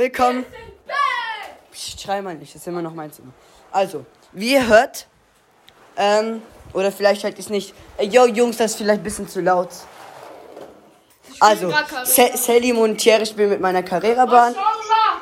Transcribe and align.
willkommen. 0.00 0.46
Psst, 1.70 2.00
schrei 2.00 2.22
mal 2.22 2.34
nicht, 2.34 2.54
das 2.54 2.62
ist 2.62 2.66
immer 2.66 2.82
noch 2.82 2.94
mein 2.94 3.12
Zimmer. 3.12 3.32
Also, 3.70 4.06
wie 4.32 4.54
ihr 4.54 4.66
hört, 4.66 5.06
ähm, 5.96 6.42
oder 6.72 6.90
vielleicht 6.90 7.22
hört 7.22 7.34
ihr 7.34 7.40
es 7.40 7.50
nicht. 7.50 7.74
Äh, 7.98 8.06
yo, 8.06 8.26
Jungs, 8.26 8.56
das 8.56 8.72
ist 8.72 8.78
vielleicht 8.78 9.00
ein 9.00 9.04
bisschen 9.04 9.28
zu 9.28 9.40
laut. 9.40 9.68
Also, 11.38 11.72
Selim 12.04 12.78
und 12.78 12.96
Thierry 12.96 13.26
spielen 13.26 13.50
mit 13.50 13.60
meiner 13.60 13.82
Carrera-Bahn. 13.82 14.54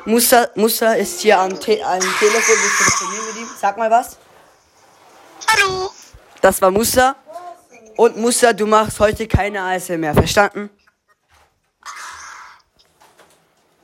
Musa, 0.04 0.49
Musa 0.54 0.93
ist 0.95 1.21
hier 1.21 1.39
am, 1.39 1.58
Te 1.58 1.85
am 1.85 2.00
Telefon, 2.00 2.54
wir 2.54 2.79
telefonieren 2.79 3.26
mit 3.26 3.36
ihm. 3.36 3.49
Sag 3.58 3.76
mal 3.76 3.90
was. 3.90 4.17
Hallo. 5.49 5.90
Das 6.40 6.63
war 6.63 6.71
Musa. 6.71 7.17
Und 7.96 8.17
Musa, 8.17 8.53
du 8.53 8.67
machst 8.67 9.00
heute 9.00 9.26
keine 9.26 9.61
ASMR, 9.61 10.14
verstanden? 10.14 10.71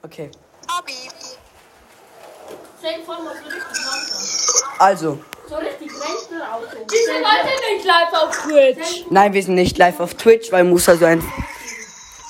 Okay. 0.02 0.30
Mal 2.82 3.16
so 3.16 3.30
richtig 3.30 3.84
langsam. 3.84 4.20
Also, 4.78 5.18
So 5.48 5.56
richtig 5.56 5.90
Rentnerauto. 5.90 6.76
Wir 6.90 7.04
sind 7.04 7.24
heute 7.24 7.74
nicht 7.74 7.84
live 7.86 8.12
auf 8.12 8.30
Twitch. 8.42 9.04
nein, 9.10 9.32
wir 9.32 9.42
sind 9.42 9.54
nicht 9.54 9.78
live 9.78 10.00
auf 10.00 10.14
Twitch, 10.14 10.52
weil 10.52 10.64
Musa 10.64 10.96
so 10.96 11.04
ein. 11.06 11.22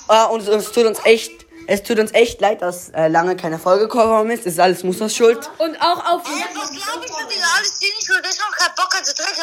Ah, 0.08 0.24
und 0.26 0.46
es 0.46 0.70
tut 0.72 0.84
uns 0.84 1.00
echt, 1.04 1.32
es 1.66 1.82
tut 1.82 1.98
uns 1.98 2.12
echt 2.12 2.40
leid, 2.40 2.60
dass 2.62 2.90
äh, 2.90 3.08
lange 3.08 3.36
keine 3.36 3.58
Folge 3.58 3.84
gekommen 3.88 4.30
ist. 4.30 4.40
Es 4.46 4.54
ist 4.54 4.60
alles 4.60 4.84
Musas 4.84 5.16
Schuld. 5.16 5.50
Und 5.58 5.76
auch 5.80 5.98
auf 6.12 6.22
was 6.24 6.70
glaube 6.70 7.04
ich, 7.04 7.10
dass 7.10 7.26
Digga, 7.28 7.46
alles 7.56 7.78
dir 7.78 7.88
nicht 7.94 8.06
schuld 8.06 8.26
ist 8.26 8.40
und 8.46 8.54
kein 8.56 8.74
Bock 8.76 8.94
hat, 8.94 9.06
zu 9.06 9.14
trinken. 9.14 9.40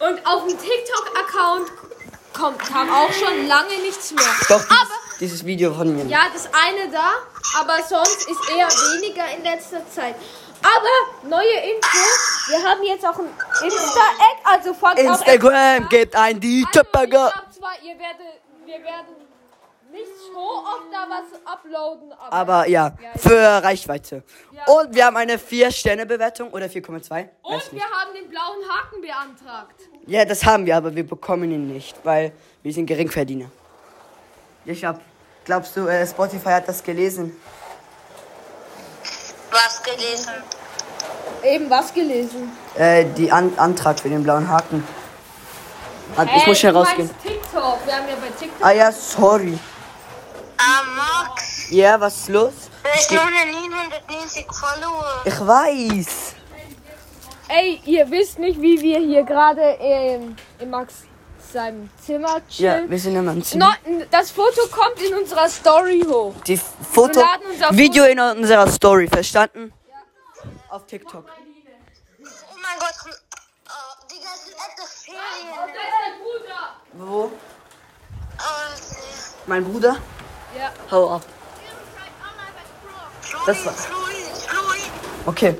Und 0.00 0.26
auf 0.26 0.42
dem 0.48 0.58
TikTok-Account 0.58 1.68
kommt, 2.32 2.58
kam 2.58 2.90
auch 2.92 3.12
schon 3.12 3.46
lange 3.46 3.76
nichts 3.82 4.10
mehr. 4.10 4.24
Doch, 4.48 4.64
Aber, 4.64 4.96
dieses 5.22 5.46
Video 5.46 5.72
von 5.72 5.94
mir. 5.94 6.04
ja, 6.06 6.24
das 6.32 6.46
eine 6.46 6.90
da, 6.90 7.10
aber 7.60 7.80
sonst 7.82 8.28
ist 8.28 8.50
eher 8.50 8.66
weniger 8.66 9.24
in 9.36 9.44
letzter 9.44 9.88
Zeit. 9.88 10.16
Aber 10.62 11.28
neue 11.28 11.56
Info, 11.72 11.98
wir 12.48 12.62
haben 12.68 12.82
jetzt 12.84 13.04
auch 13.06 13.18
ein 13.18 13.26
Insta-Egg, 13.64 14.40
also 14.44 14.74
folgt 14.74 14.98
auch 14.98 15.04
Instagram, 15.04 15.88
gebt 15.88 16.14
ein 16.16 16.38
die 16.40 16.64
Also, 16.64 16.68
ich 16.68 16.82
Töpperger. 16.82 17.32
glaube 17.32 17.50
zwar, 17.58 17.72
ihr 17.82 17.98
werdet, 17.98 18.40
wir 18.64 18.74
werden 18.82 19.14
nicht 19.92 20.06
so 20.32 20.38
oft 20.38 20.86
da 20.92 21.06
was 21.08 21.40
uploaden, 21.52 22.12
aber, 22.12 22.32
Aber 22.32 22.68
ja, 22.68 22.92
für 23.16 23.38
Reichweite. 23.62 24.22
Und 24.66 24.94
wir 24.94 25.04
haben 25.06 25.16
eine 25.16 25.36
4-Sterne-Bewertung 25.36 26.50
oder 26.50 26.66
4,2. 26.66 27.10
Weiß 27.10 27.28
und 27.42 27.72
wir 27.72 27.82
haben 27.82 28.14
den 28.14 28.28
blauen 28.28 28.62
Haken 28.68 29.00
beantragt. 29.00 29.80
Ja, 30.06 30.24
das 30.24 30.44
haben 30.44 30.64
wir, 30.66 30.76
aber 30.76 30.94
wir 30.94 31.06
bekommen 31.06 31.50
ihn 31.52 31.66
nicht, 31.72 31.96
weil 32.04 32.32
wir 32.62 32.72
sind 32.72 32.86
Geringverdiener. 32.86 33.50
Ich 34.64 34.84
hab, 34.84 35.00
glaubst 35.44 35.76
du, 35.76 35.86
äh, 35.86 36.06
Spotify 36.06 36.50
hat 36.50 36.68
das 36.68 36.82
gelesen? 36.82 37.36
Was 39.50 39.82
gelesen? 39.82 40.32
Eben 41.44 41.68
was 41.68 41.92
gelesen. 41.92 42.56
Äh, 42.76 43.04
die 43.16 43.30
An 43.30 43.52
Antrag 43.58 44.00
für 44.00 44.08
den 44.08 44.22
blauen 44.22 44.48
Haken. 44.48 44.86
Ah, 46.16 46.24
ich 46.24 46.42
Äh, 46.44 46.48
muss 46.48 46.60
du 46.60 46.74
rausgehen. 46.74 47.10
TikTok. 47.22 47.78
Wir 47.86 47.94
haben 47.96 48.08
ja 48.08 48.14
bei 48.20 48.28
TikTok. 48.38 48.64
Ah 48.66 48.70
ja, 48.72 48.92
sorry. 48.92 49.58
Ah, 50.58 50.82
Max. 50.96 51.70
Ja, 51.70 51.98
was 52.00 52.16
ist 52.18 52.28
los? 52.28 52.52
Ich 52.94 53.18
habe 53.18 53.30
nur 53.30 53.70
990 54.10 54.46
Follower. 54.52 55.22
Ich 55.24 55.40
weiß. 55.40 56.34
Ey, 57.48 57.80
ihr 57.84 58.10
wisst 58.10 58.38
nicht, 58.38 58.60
wie 58.60 58.80
wir 58.80 58.98
hier 58.98 59.24
gerade 59.24 59.76
ähm, 59.80 60.36
in 60.58 60.70
Max 60.70 60.94
seinem 61.52 61.90
Zimmer 62.04 62.36
Ja, 62.36 62.74
chillen. 62.76 62.90
wir 62.90 62.98
sind 62.98 63.16
immer 63.16 63.32
im 63.32 63.42
Zimmer. 63.44 63.76
No, 63.86 64.04
das 64.10 64.30
Foto 64.30 64.62
kommt 64.70 65.00
in 65.00 65.14
unserer 65.14 65.48
Story 65.48 66.02
hoch. 66.08 66.34
Die 66.46 66.56
Foto, 66.56 67.20
Wir 67.20 67.26
laden 67.26 67.46
unser 67.52 67.76
Video 67.76 68.04
in 68.04 68.18
unserer 68.20 68.68
Story, 68.70 69.08
verstanden? 69.08 69.72
Auf 70.68 70.86
TikTok. 70.86 71.24
Oh 71.26 72.24
mein 72.54 72.78
Gott. 72.78 72.94
Oh, 73.04 74.06
Digga, 74.10 74.28
sind 74.42 74.54
etwas 74.54 75.04
Ferien. 75.04 75.54
Das 75.56 75.68
ist 75.68 75.76
dein 76.02 76.18
Bruder. 76.22 77.10
Wo? 77.10 77.30
Oh, 78.38 78.42
Mein 79.46 79.64
Bruder? 79.64 79.96
Ja. 80.58 80.72
Hau 80.90 81.16
ab. 81.16 81.22
Das 83.46 83.64
war-. 83.66 83.74
Okay. 85.26 85.56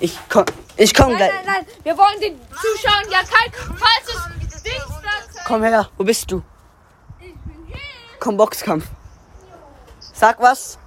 Ich 0.00 0.18
komm, 0.28 0.44
ich 0.76 0.92
komm 0.94 1.08
Nein, 1.10 1.16
gleich. 1.18 1.32
nein, 1.32 1.44
nein. 1.46 1.66
Wir 1.84 1.96
wollen 1.96 2.20
den 2.20 2.40
Zuschauern 2.50 3.04
ja 3.10 3.20
kein 3.20 3.52
falsches 3.76 4.62
Dings 4.64 5.00
da 5.01 5.01
Komm 5.46 5.62
her, 5.62 5.88
wo 5.96 6.04
bist 6.04 6.30
du? 6.30 6.42
Komm, 8.20 8.36
Boxkampf. 8.36 8.86
Sag 10.12 10.40
was. 10.40 10.78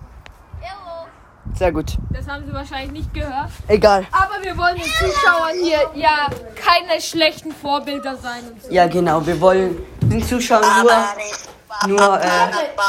Sehr 1.57 1.71
gut. 1.71 1.93
Das 2.11 2.27
haben 2.27 2.45
sie 2.45 2.53
wahrscheinlich 2.53 2.91
nicht 2.91 3.13
gehört. 3.13 3.49
Egal. 3.67 4.05
Aber 4.11 4.43
wir 4.43 4.57
wollen 4.57 4.75
den 4.75 4.83
Zuschauern 4.83 5.53
hier 5.61 5.89
ja 5.93 6.27
keine 6.55 6.99
schlechten 6.99 7.51
Vorbilder 7.53 8.17
sein 8.17 8.43
so. 8.61 8.71
Ja, 8.71 8.87
genau. 8.87 9.25
Wir 9.25 9.39
wollen 9.39 9.77
den 10.01 10.23
Zuschauern 10.23 10.63
nur, 10.81 11.97
nur, 11.97 12.19
äh, 12.19 12.23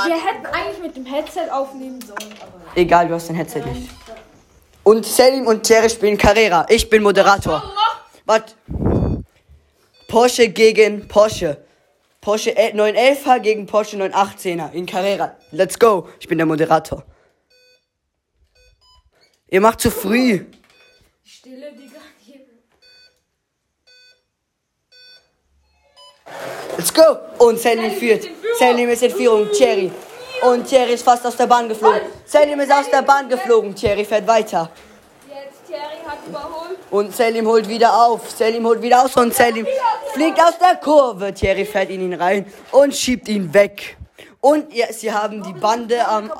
Wir 0.07 0.17
hätten 0.17 0.47
eigentlich 0.47 0.83
mit 0.83 0.97
dem 0.97 1.05
Headset 1.07 1.49
aufnehmen 1.51 2.01
sollen, 2.01 2.35
aber. 2.41 2.77
egal, 2.81 3.07
du 3.09 3.15
hast 3.15 3.29
dein 3.29 3.37
Headset 3.37 3.61
nicht. 3.61 3.91
Und 4.83 5.05
Selim 5.05 5.47
und 5.47 5.63
Thierry 5.63 5.91
spielen 5.91 6.17
Carrera. 6.19 6.67
Ich 6.69 6.89
bin 6.89 7.03
Moderator. 7.03 7.63
Was? 8.25 8.43
Porsche 10.09 10.49
gegen 10.49 11.09
Porsche. 11.09 11.59
Porsche 12.21 12.51
911er 12.53 13.41
gegen 13.41 13.67
Porsche 13.67 13.97
918er 13.97 14.73
in 14.73 14.87
Carrera. 14.87 15.37
Let's 15.53 15.79
go. 15.79 16.09
Ich 16.21 16.29
bin 16.29 16.39
der 16.39 16.47
Moderator. 16.47 17.05
Ihr 19.49 19.61
macht 19.61 19.81
zu 19.81 19.91
früh. 19.91 20.45
Stille, 21.25 21.73
Digga. 21.73 22.01
Let's 26.77 26.93
go! 26.93 27.19
Und 27.39 27.59
Selim 27.59 27.93
führt. 27.93 28.29
Selim 28.59 28.89
ist 28.91 29.03
in 29.03 29.11
Führung. 29.11 29.49
Thierry. 29.53 29.91
Und 30.43 30.67
Thierry 30.67 30.93
ist 30.93 31.05
fast 31.05 31.25
aus 31.25 31.37
der 31.37 31.47
Bahn 31.47 31.69
geflogen. 31.69 32.03
Selim 32.27 32.61
ist 32.61 32.73
aus 32.73 32.91
der 32.91 33.03
Bahn 33.03 33.29
geflogen. 33.29 33.75
Thierry 33.75 34.05
fährt 34.05 34.27
weiter. 34.27 34.71
Jetzt 35.29 35.67
Thierry 35.67 36.05
hat 36.05 36.19
überholt. 36.27 36.66
Und 36.91 37.15
Selim 37.15 37.47
holt 37.47 37.69
wieder 37.69 37.93
auf. 38.07 38.31
Selim 38.31 38.65
holt 38.67 38.81
wieder 38.81 39.05
aus 39.05 39.17
und 39.17 39.35
Selim 39.35 39.67
fliegt 40.13 40.41
aus 40.41 40.57
der 40.59 40.77
Kurve. 40.77 41.33
Thierry 41.35 41.65
fährt 41.65 41.91
in 41.91 42.01
ihn 42.01 42.15
rein 42.15 42.47
und 42.73 42.95
schiebt 42.95 43.29
ihn 43.29 43.53
weg. 43.53 43.97
Und 44.41 44.73
ja, 44.73 44.93
sie 44.93 45.13
haben 45.13 45.43
die 45.43 45.53
Bande 45.53 46.07
am. 46.07 46.33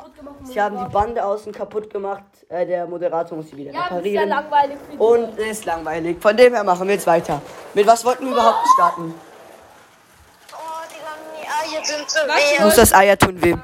Sie 0.45 0.61
haben 0.61 0.77
die 0.77 0.89
Bande 0.93 1.23
außen 1.25 1.51
kaputt 1.51 1.89
gemacht. 1.89 2.23
Äh, 2.47 2.65
der 2.65 2.85
Moderator 2.87 3.37
muss 3.37 3.49
sie 3.49 3.57
wieder 3.57 3.73
Ja, 3.73 3.87
das 3.89 3.99
ist 3.99 4.05
ja 4.13 4.21
reparieren. 4.21 4.29
langweilig 4.29 4.77
für 4.85 4.91
die 4.93 4.97
Und 4.97 5.37
es 5.39 5.47
ist 5.59 5.65
langweilig. 5.65 6.17
Von 6.21 6.37
dem 6.37 6.53
her 6.53 6.63
machen 6.63 6.87
wir 6.87 6.93
jetzt 6.95 7.07
weiter. 7.07 7.41
Mit 7.73 7.85
was 7.85 8.05
wollten 8.05 8.25
wir 8.27 8.31
überhaupt 8.31 8.65
starten? 8.75 9.13
Oh, 10.53 10.57
Digga, 10.89 11.11
die 11.35 11.75
Eier 11.75 11.83
sind 11.83 12.09
so 12.09 12.19
Was? 12.25 12.59
weh. 12.59 12.63
Muss 12.63 12.75
das 12.75 12.93
Eier 12.93 13.17
tun 13.17 13.43
weh. 13.43 13.55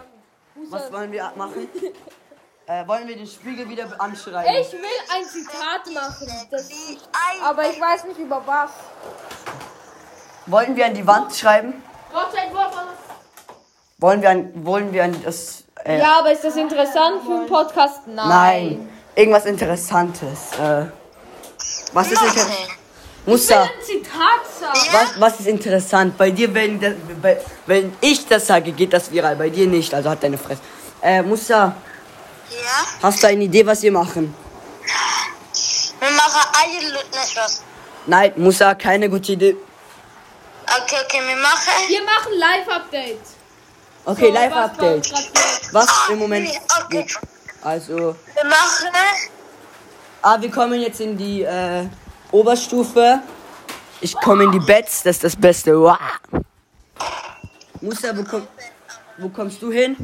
Was 0.70 0.92
wollen 0.92 1.12
wir 1.14 1.32
machen? 1.38 1.70
Äh, 2.66 2.88
wollen 2.88 3.08
wir 3.08 3.18
den 3.18 3.28
Spiegel 3.28 3.68
wieder 3.68 3.86
anschreiben? 3.98 4.54
Ich 4.62 4.72
will 4.72 4.80
ein 5.14 5.26
Zitat 5.26 5.94
machen. 5.94 6.28
Das, 6.50 6.70
aber 7.44 7.70
ich 7.70 7.80
weiß 7.80 8.06
nicht 8.06 8.20
über 8.20 8.42
was. 8.46 8.72
Wollen 10.46 10.76
wir 10.76 10.86
an 10.86 10.94
die 10.94 11.06
Wand 11.06 11.36
schreiben? 11.36 11.84
Gott 12.14 12.32
sei 12.32 12.50
Dank. 12.54 12.74
Wollen 13.98 14.22
wir 14.22 14.30
an, 14.30 14.66
wollen 14.66 14.94
wir 14.94 15.04
an 15.04 15.22
das. 15.24 15.64
Äh, 15.84 16.00
Ja, 16.00 16.20
aber 16.20 16.32
ist 16.32 16.44
das 16.44 16.56
interessant 16.56 17.24
für 17.26 17.34
einen 17.34 17.48
Podcast? 17.48 18.08
Nein. 18.08 18.28
Nein. 18.30 18.90
Irgendwas 19.16 19.46
Interessantes. 19.46 20.54
Äh, 20.58 20.86
was 21.92 22.12
ist 22.12 22.22
interessant? 22.22 22.68
Musa, 23.26 23.62
Ein 23.64 23.70
Zitat 23.82 24.46
sagen. 24.60 24.90
was, 24.92 25.20
was 25.22 25.40
ist 25.42 25.48
interessant? 25.48 26.18
Bei 26.18 26.32
dir, 26.32 26.54
wenn, 26.54 26.80
das, 26.80 26.94
bei, 27.22 27.40
wenn 27.66 27.96
ich 28.02 28.26
das 28.28 28.48
sage, 28.48 28.72
geht 28.72 28.92
das 28.94 29.12
viral. 29.12 29.36
Bei 29.36 29.50
dir 29.50 29.68
nicht, 29.68 29.94
also 29.94 30.10
hat 30.10 30.24
deine 30.24 30.38
Fresse. 30.38 30.62
Äh, 31.02 31.22
Musa, 31.22 31.74
Ja? 32.62 32.86
hast 33.02 33.24
du 33.24 33.28
eine 33.28 33.44
Idee, 33.44 33.66
was 33.66 33.82
wir 33.82 33.92
machen? 33.92 34.34
Wir 36.00 36.12
machen 36.12 36.92
nicht 37.12 37.36
was. 37.38 37.64
Nein, 38.06 38.34
Musa, 38.36 38.76
keine 38.76 39.10
gute 39.10 39.32
Idee. 39.34 39.56
Okay, 40.66 40.96
okay, 41.06 41.22
wir 41.28 41.38
machen. 41.38 41.74
Wir 41.88 42.04
machen 42.04 42.34
Live-Update. 42.38 43.20
Okay, 44.06 44.28
So, 44.28 44.34
Live-Update. 44.34 45.12
was. 45.12 45.74
Was 45.74 46.10
im 46.10 46.20
Moment 46.20 46.50
Okay. 46.86 47.04
geht. 47.04 47.18
Also, 47.62 47.96
Wir 48.36 48.46
machen. 48.46 48.90
ah, 50.22 50.38
wir 50.42 50.52
kommen 50.52 50.80
jetzt 50.82 51.00
in 51.00 51.18
die 51.18 51.44
äh, 51.44 51.86
Oberstufe. 52.32 53.22
Ich 54.02 54.14
komme 54.18 54.44
in 54.44 54.52
die 54.52 54.60
Bets, 54.60 55.04
das 55.04 55.16
ist 55.18 55.24
das 55.24 55.36
Beste. 55.38 55.80
Wow. 55.80 55.98
Musa, 57.80 58.16
wo, 58.18 58.24
komm, 58.24 58.46
wo 59.18 59.30
kommst 59.30 59.62
du 59.62 59.72
hin? 59.72 59.96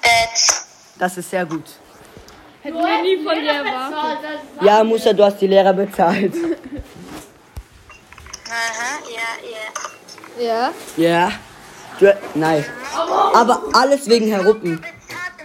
Bett. 0.00 0.62
Das 0.98 1.16
ist 1.16 1.30
sehr 1.30 1.44
gut. 1.44 1.64
Hätten 2.62 2.78
wir 2.78 3.02
nie 3.02 3.24
von 3.24 3.34
dir 3.34 3.50
erwartet. 3.50 4.40
Ja, 4.60 4.84
Musa, 4.84 5.12
du 5.12 5.24
hast 5.24 5.40
die 5.40 5.48
Lehrer 5.48 5.72
bezahlt. 5.72 6.32
Aha, 8.48 8.98
ja, 9.10 9.30
ja. 9.50 9.66
Ja. 10.46 10.72
Ja. 10.96 11.32
Du, 11.98 12.16
nein. 12.34 12.64
Aber 13.34 13.62
alles 13.72 14.08
wegen 14.08 14.28
Herr 14.28 14.44
Ruppen. 14.44 14.76
Bezahlt 14.80 15.42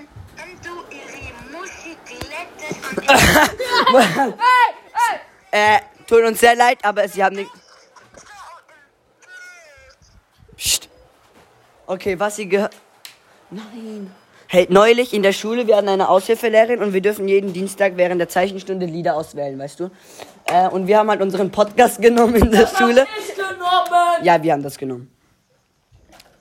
und 3.94 4.36
äh, 5.52 5.80
tut 6.06 6.24
uns 6.24 6.40
sehr 6.40 6.56
leid, 6.56 6.80
aber 6.84 7.08
sie 7.08 7.24
haben 7.24 7.36
nicht. 7.36 7.52
Psst. 10.56 10.90
Okay, 11.86 12.20
was 12.20 12.36
sie 12.36 12.48
gehört. 12.48 12.76
Nein. 13.50 14.14
Hey, 14.50 14.66
neulich 14.70 15.14
in 15.14 15.24
der 15.24 15.34
Schule, 15.34 15.68
wir 15.68 15.76
hatten 15.76 15.90
eine 15.90 16.08
Aushilfelehrerin 16.08 16.82
und 16.82 16.94
wir 16.94 17.02
dürfen 17.02 17.28
jeden 17.28 17.52
Dienstag 17.52 17.98
während 17.98 18.22
der 18.22 18.30
Zeichenstunde 18.30 18.86
Lieder 18.86 19.18
auswählen, 19.18 19.60
weißt 19.60 19.82
du? 19.82 19.92
Äh, 20.46 20.70
und 20.70 20.88
wir 20.88 21.00
haben 21.00 21.10
halt 21.10 21.20
unseren 21.20 21.52
Podcast 21.52 22.02
genommen 22.02 22.36
in 22.36 22.52
der 22.52 22.66
Schule. 22.66 23.06
Ja, 24.24 24.42
wir 24.42 24.54
haben 24.54 24.64
das 24.64 24.78
genommen. 24.78 25.12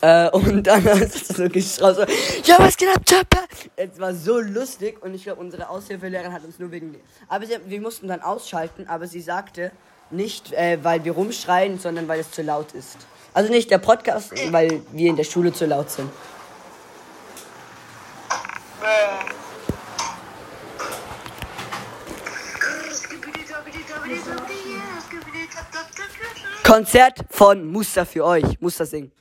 Äh, 0.00 0.30
und 0.30 0.68
dann 0.68 0.84
hast 0.88 1.30
du 1.30 1.34
so 1.34 1.48
geschraubt, 1.48 1.96
so, 1.96 2.02
ja, 2.44 2.60
was 2.60 2.76
geht 2.76 2.90
ab, 2.94 3.02
Chopper? 3.10 3.44
Es 3.74 3.98
war 3.98 4.14
so 4.14 4.38
lustig 4.38 5.02
und 5.02 5.12
ich 5.12 5.24
glaube, 5.24 5.40
unsere 5.40 5.68
Aushilfelehrerin 5.68 6.32
hat 6.32 6.44
uns 6.44 6.60
nur 6.60 6.70
wegen... 6.70 6.94
Aber 7.26 7.44
sie, 7.44 7.56
wir 7.66 7.80
mussten 7.80 8.06
dann 8.06 8.22
ausschalten, 8.22 8.86
aber 8.86 9.08
sie 9.08 9.20
sagte, 9.20 9.72
nicht, 10.12 10.52
äh, 10.52 10.78
weil 10.80 11.04
wir 11.04 11.10
rumschreien, 11.10 11.80
sondern 11.80 12.06
weil 12.06 12.20
es 12.20 12.30
zu 12.30 12.42
laut 12.42 12.70
ist. 12.72 12.98
Also 13.34 13.50
nicht 13.50 13.68
der 13.72 13.78
Podcast, 13.78 14.32
weil 14.52 14.80
wir 14.92 15.10
in 15.10 15.16
der 15.16 15.24
Schule 15.24 15.52
zu 15.52 15.66
laut 15.66 15.90
sind. 15.90 16.08
Konzert 26.64 27.24
von 27.30 27.66
Muster 27.70 28.06
für 28.06 28.24
euch. 28.24 28.60
Muster 28.60 28.86
singen. 28.86 29.12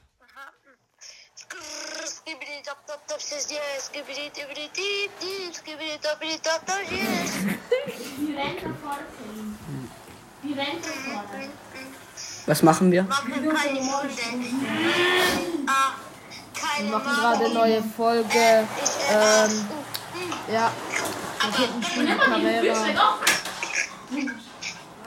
Was 12.46 12.62
machen 12.62 12.92
wir? 12.92 13.08
Wir 16.78 16.90
machen 16.92 17.16
gerade 17.16 17.46
eine 17.46 17.54
neue 17.54 17.84
Folge. 17.84 18.68
Ähm, 19.10 19.68
ja. 20.52 20.72
Raketenflug 21.40 22.20
Carrera. 22.20 23.20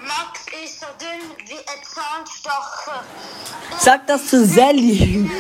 Max 0.01 0.47
ist 0.65 0.81
so 0.81 0.87
dünn 0.99 1.31
wie 1.47 1.59
ein 1.59 1.83
Zahnstocher. 1.85 3.05
Sag 3.79 4.07
das 4.07 4.27
zu 4.29 4.47
Sally. 4.47 5.31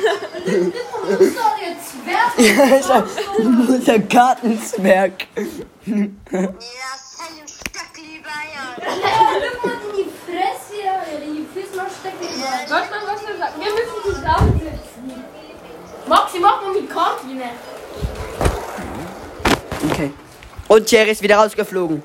Der 3.87 3.99
Gartenzwerg. 4.01 5.27
Ja, 5.37 5.49
Sally 5.87 7.41
und 7.41 7.51
Stöckli 7.51 8.23
Bayern. 8.23 8.77
Soll 12.69 12.81
man 12.81 13.07
was 13.07 13.27
wir 13.27 13.39
sagen? 13.39 13.55
Wir 13.59 13.73
müssen 13.73 14.03
zusammensitzen. 14.05 14.88
Maxi, 16.09 16.39
mach 16.41 16.63
mal 16.63 16.73
mit 16.73 16.89
Kantine. 16.91 17.51
Okay. 19.91 20.13
Und 20.69 20.87
Thierry 20.87 21.11
ist 21.11 21.23
wieder 21.23 21.37
rausgeflogen. 21.37 22.03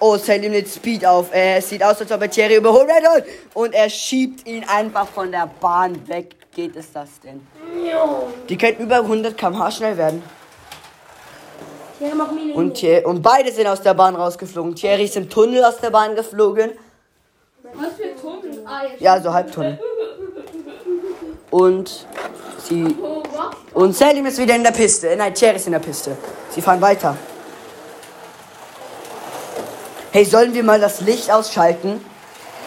Oh, 0.00 0.16
Sally 0.16 0.48
nimmt 0.48 0.68
Speed 0.68 1.06
auf. 1.06 1.32
Äh, 1.32 1.58
Es 1.58 1.68
sieht 1.68 1.82
aus, 1.82 2.00
als 2.00 2.10
ob 2.10 2.20
er 2.22 2.30
Thierry 2.30 2.56
überholt 2.56 2.90
hat. 2.90 3.24
Und 3.54 3.72
er 3.72 3.88
schiebt 3.88 4.46
ihn 4.46 4.64
einfach 4.68 5.06
von 5.06 5.30
der 5.30 5.48
Bahn 5.60 6.06
weg. 6.08 6.34
Geht 6.54 6.76
es 6.76 6.92
das 6.92 7.08
denn? 7.20 7.46
Die 8.48 8.58
könnten 8.58 8.82
über 8.82 8.96
100 8.96 9.38
km/h 9.38 9.70
schnell 9.70 9.96
werden. 9.96 10.22
Und, 12.54 12.74
Thierry, 12.74 13.04
und 13.04 13.22
beide 13.22 13.52
sind 13.52 13.66
aus 13.68 13.80
der 13.80 13.94
Bahn 13.94 14.16
rausgeflogen. 14.16 14.74
Thierry 14.74 15.04
ist 15.04 15.16
im 15.16 15.30
Tunnel 15.30 15.64
aus 15.64 15.78
der 15.78 15.90
Bahn 15.90 16.16
geflogen. 16.16 16.72
Was 17.74 17.92
für 17.96 18.02
ein 18.02 18.16
Tunnel? 18.20 18.62
Ah, 18.66 18.82
jetzt. 18.90 19.00
Ja, 19.00 19.20
so 19.20 19.32
Halbtunnel. 19.32 19.78
Und 21.50 22.06
sie. 22.58 22.96
Und 23.74 23.96
Salim 23.96 24.26
ist 24.26 24.38
wieder 24.38 24.54
in 24.54 24.62
der 24.62 24.70
Piste. 24.72 25.08
Äh, 25.10 25.16
Nein, 25.16 25.34
Thierry 25.34 25.56
ist 25.56 25.66
in 25.66 25.72
der 25.72 25.78
Piste. 25.78 26.16
Sie 26.50 26.60
fahren 26.60 26.80
weiter. 26.80 27.16
Hey, 30.10 30.24
sollen 30.26 30.52
wir 30.52 30.62
mal 30.62 30.78
das 30.78 31.00
Licht 31.00 31.30
ausschalten? 31.30 32.04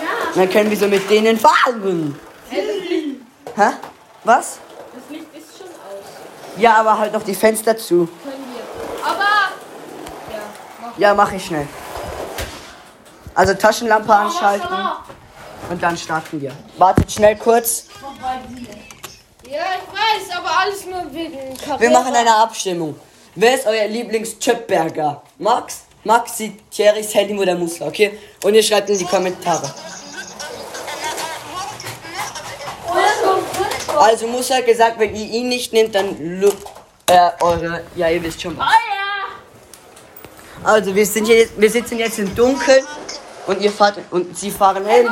Ja. 0.02 0.07
Dann 0.42 0.50
können 0.50 0.69
wir 0.69 0.78
so 0.78 0.88
mit 0.88 1.07
denen 1.10 1.40
fahren. 1.40 2.19
Hä? 3.56 3.69
Was? 4.24 4.57
Das 4.94 5.04
Licht 5.10 5.28
ist 5.36 5.57
schon 5.60 5.68
aus. 5.68 6.04
Ja, 6.57 6.78
aber 6.78 6.98
halt 6.98 7.13
noch 7.13 7.24
die 7.24 7.36
Fenster 7.36 7.78
zu. 7.78 8.10
Können 8.24 8.44
wir. 8.51 9.06
Aber. 9.06 9.19
Ja, 10.34 10.42
mach. 10.81 10.98
Ja, 10.98 11.13
mach 11.13 11.31
ich 11.34 11.46
schnell. 11.46 11.68
Also 13.36 13.54
Taschenlampe 13.54 14.13
anschalten 14.13 14.75
und 15.69 15.84
dann 15.84 15.98
starten 15.98 16.42
wir. 16.42 16.51
Wartet 16.78 17.12
schnell 17.12 17.36
kurz. 17.36 17.88
Ja, 19.50 19.62
ich 19.77 19.94
weiß, 20.30 20.38
aber 20.38 20.50
alles 20.59 20.86
nur 20.86 21.13
wegen 21.13 21.57
Carrera. 21.57 21.80
Wir 21.80 21.89
machen 21.92 22.15
eine 22.15 22.36
Abstimmung. 22.36 23.00
Wer 23.36 23.56
ist 23.56 23.68
euer 23.68 23.88
Lieblings-Chipburger? 23.88 25.21
Max, 25.38 25.81
Maxi, 26.03 26.57
Thierry, 26.71 27.03
Sandy 27.03 27.38
oder 27.38 27.56
Musla, 27.56 27.88
okay? 27.88 28.18
Und 28.44 28.53
ihr 28.56 28.63
schreibt 28.63 28.89
in 28.89 28.97
die 28.97 29.06
Kommentare. 29.06 29.74
Also 33.97 34.27
Musa 34.27 34.56
hat 34.56 34.65
gesagt, 34.65 35.00
wenn 35.00 35.15
ihr 35.15 35.25
ihn 35.25 35.50
nicht 35.50 35.71
nehmt, 35.74 35.95
dann 35.95 36.39
lu- 36.39 36.51
äh, 37.07 37.30
eure, 37.41 37.83
ja 37.95 38.09
ihr 38.09 38.21
wisst 38.24 38.41
schon 38.41 38.57
was. 38.57 38.68
Also 40.63 40.94
wir 40.95 41.06
sind 41.06 41.25
hier, 41.27 41.48
wir 41.57 41.69
sitzen 41.69 41.98
jetzt 42.00 42.18
im 42.19 42.33
Dunkeln 42.36 42.83
und 43.48 43.62
ihr 43.62 43.71
fahrt 43.71 44.00
und 44.12 44.38
sie 44.38 44.50
fahren 44.51 44.86
hin. 44.86 45.07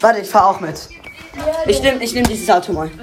Warte, 0.00 0.20
ich 0.20 0.28
fahr 0.28 0.48
auch 0.48 0.60
mit. 0.60 0.88
Ich 1.66 1.80
nehm, 1.80 2.00
ich 2.00 2.12
nehm 2.12 2.24
dieses 2.26 2.50
Auto 2.50 2.72
mal. 2.72 2.90
Alter, 2.90 3.00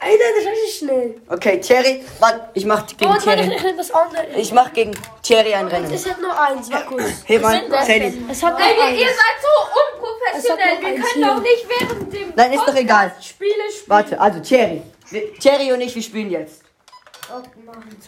das 0.00 0.44
ist 0.44 0.48
richtig 0.50 0.78
schnell. 0.78 1.20
Okay, 1.28 1.60
Thierry, 1.60 2.02
warte, 2.18 2.48
ich 2.54 2.64
mach 2.64 2.86
gegen 2.86 3.04
Oh, 3.04 3.08
warte, 3.14 3.24
Thierry. 3.24 3.54
ich 3.56 3.76
das 3.76 3.90
andere. 3.90 4.26
Ich 4.36 4.52
mach 4.52 4.72
gegen 4.72 4.92
Thierry 5.22 5.54
ein 5.54 5.66
Rennen. 5.68 5.92
Es 5.92 6.08
hat 6.08 6.20
nur 6.20 6.40
eins, 6.40 6.70
war 6.72 6.82
kurz. 6.84 7.04
Hey, 7.26 7.38
mal, 7.38 7.60
Sandy. 7.84 8.24
Es 8.30 8.42
hat 8.42 8.58
nur 8.58 8.66
Ey, 8.66 8.74
ihr, 8.76 8.84
eins. 8.84 9.00
ihr 9.00 9.06
seid 9.08 9.36
so 9.42 9.98
unprofessionell. 9.98 10.80
Wir 10.80 11.02
können 11.04 11.22
doch 11.36 11.42
nicht 11.42 11.66
während 11.68 12.12
dem 12.12 12.32
Nein, 12.34 12.52
ist 12.52 12.66
doch 12.66 12.74
egal. 12.74 13.14
Spiele 13.20 13.52
spielen. 13.70 13.84
Warte, 13.88 14.18
also 14.20 14.40
Thierry. 14.40 14.82
Wir, 15.10 15.34
Thierry 15.34 15.72
und 15.72 15.80
ich, 15.82 15.94
wir 15.94 16.02
spielen 16.02 16.30
jetzt. 16.30 16.62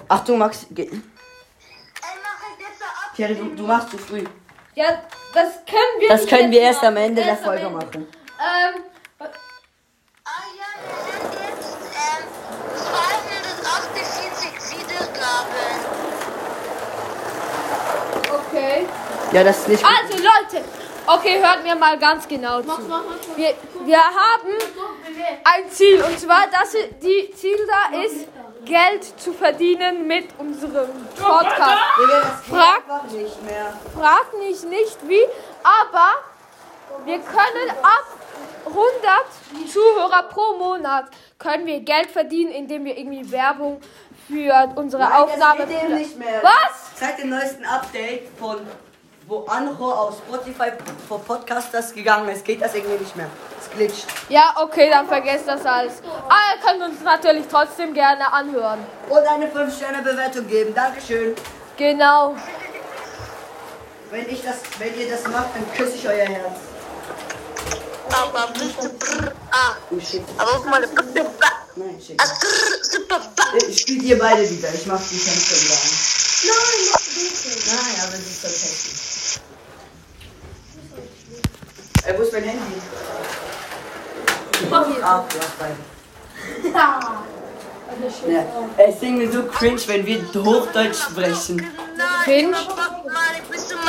Achtung, 0.09 0.39
Max. 0.39 0.67
Geh. 0.71 0.89
Thierry, 3.15 3.35
du, 3.35 3.45
du 3.55 3.67
machst 3.67 3.91
zu 3.91 3.99
früh. 3.99 4.25
Ja, 4.75 5.03
das 5.35 5.65
können 5.67 6.01
wir 6.01 6.09
Das 6.09 6.21
nicht 6.23 6.31
können 6.31 6.51
wir 6.53 6.61
erst 6.61 6.83
am. 6.85 6.97
Ende 6.97 7.23
der 7.23 7.37
Folge 7.37 7.67
Ende. 7.67 7.77
machen. 7.77 8.07
Ähm, 8.39 8.83
Ah 9.19 9.27
ja, 10.57 10.69
wir 10.87 10.97
sind 11.11 11.35
jetzt 11.35 11.77
ähm, 11.97 12.25
248 12.77 14.79
Wiedergaben. 14.79 15.69
okay. 18.47 18.77
Ja, 19.33 19.43
das 19.45 19.59
ist 19.59 19.69
nicht 19.69 19.83
gut. 19.83 19.93
Also 19.93 20.17
Leute, 20.19 20.65
okay, 21.07 21.41
hört 21.43 21.63
mir 21.65 21.75
mal 21.75 21.99
ganz 21.99 22.27
genau 22.29 22.61
zu. 22.63 22.69
Wir, 23.37 23.55
wir 23.85 23.99
haben 23.99 24.59
ein 25.45 25.71
Ziel 25.71 26.03
und 26.03 26.19
zwar, 26.19 26.47
dass 26.51 26.73
die 27.03 27.31
Ziel 27.35 27.59
da 27.67 27.91
ist, 28.03 28.27
Geld 28.65 29.05
zu 29.21 29.33
verdienen 29.33 30.07
mit 30.07 30.29
unserem 30.39 30.89
Podcast. 31.17 31.79
Frag, 32.49 32.83
einfach 32.89 33.11
nicht 33.11 33.43
mehr. 33.45 33.73
frag 33.95 34.27
mich 34.39 34.63
nicht 34.65 34.99
wie, 35.09 35.25
aber 35.63 36.13
wir 37.05 37.19
können 37.19 37.71
ab 37.83 38.05
100 38.67 39.71
Zuhörer 39.71 40.23
pro 40.25 40.57
Monat 40.59 41.07
können 41.39 41.67
wir 41.67 41.81
Geld 41.81 42.11
verdienen, 42.11 42.53
indem 42.53 42.85
wir 42.85 42.97
irgendwie 42.97 43.31
Werbung 43.31 43.81
für 44.29 44.73
unsere 44.77 45.05
Aufnahme. 45.23 45.61
Das 45.61 45.69
geht 45.69 45.83
eben 45.83 45.95
nicht 45.95 46.19
mehr. 46.19 46.43
Was? 46.43 46.91
Seit 46.99 47.19
dem 47.19 47.31
neuesten 47.31 47.65
Update 47.65 48.29
von 48.39 48.59
wo 49.31 49.45
Anro 49.47 49.93
auf 49.93 50.17
Spotify 50.27 50.73
vor 51.07 51.21
Podcasters 51.21 51.95
gegangen 51.95 52.29
ist, 52.31 52.45
geht 52.45 52.61
das 52.61 52.75
irgendwie 52.75 52.99
nicht 52.99 53.15
mehr. 53.15 53.31
Es 53.61 53.71
glitscht. 53.71 54.07
Ja, 54.29 54.57
okay, 54.61 54.91
dann 54.91 55.07
vergesst 55.07 55.47
das 55.47 55.65
alles. 55.65 56.03
Aber 56.03 56.35
ihr 56.53 56.61
könnt 56.67 56.83
uns 56.91 57.01
natürlich 57.05 57.45
trotzdem 57.49 57.95
gerne 57.95 58.31
anhören. 58.33 58.81
Und 59.09 59.19
eine 59.19 59.47
5-Sterne-Bewertung 59.47 60.49
geben. 60.49 60.75
Dankeschön. 60.75 61.37
Genau. 61.77 62.35
Wenn, 64.11 64.29
ich 64.29 64.43
das, 64.43 64.57
wenn 64.81 64.99
ihr 64.99 65.09
das 65.09 65.23
macht, 65.29 65.55
dann 65.55 65.73
küsse 65.77 65.95
ich 65.95 66.09
euer 66.09 66.27
Herz. 66.27 66.59
Aber 68.13 68.49
bitte 68.53 68.89
brr, 68.89 69.33
ah. 69.53 69.77
Oh 69.93 70.01
shit. 70.01 70.25
Aber 70.39 70.51
auch 70.51 70.65
mal 70.65 70.81
bitte 70.81 71.23
ba. 71.23 71.47
Nein, 71.77 72.01
shit. 72.05 72.21
Ah. 72.21 72.27
Ich 73.69 73.83
spiele 73.83 74.03
ihr 74.03 74.19
beide 74.19 74.51
wieder. 74.51 74.75
Ich 74.75 74.87
mach 74.87 75.01
die 75.01 75.17
Fenster 75.17 75.55
wieder 75.55 75.75
an. 75.75 75.91
Nein, 76.49 76.89
mach 76.91 77.01
bitte. 77.01 77.71
Nein, 77.71 78.09
aber 78.09 78.17
sie 78.17 78.31
ist 78.31 78.43
so 78.43 78.49
hässlich. 78.49 79.10
Äh, 82.11 82.19
wo 82.19 82.23
ist 82.23 82.33
mein 82.33 82.43
Handy? 82.43 82.83
Ah, 85.03 85.25
du 85.29 85.39
hast 85.39 85.59
beide. 85.59 85.77
Ja. 86.75 87.01
Es 88.77 88.95
ist 88.97 89.03
irgendwie 89.03 89.27
so 89.27 89.45
cringe, 89.45 89.81
wenn 89.87 90.07
wir 90.07 90.23
Hochdeutsch 90.45 90.97
sprechen. 91.03 91.67
Cringe? 92.25 92.57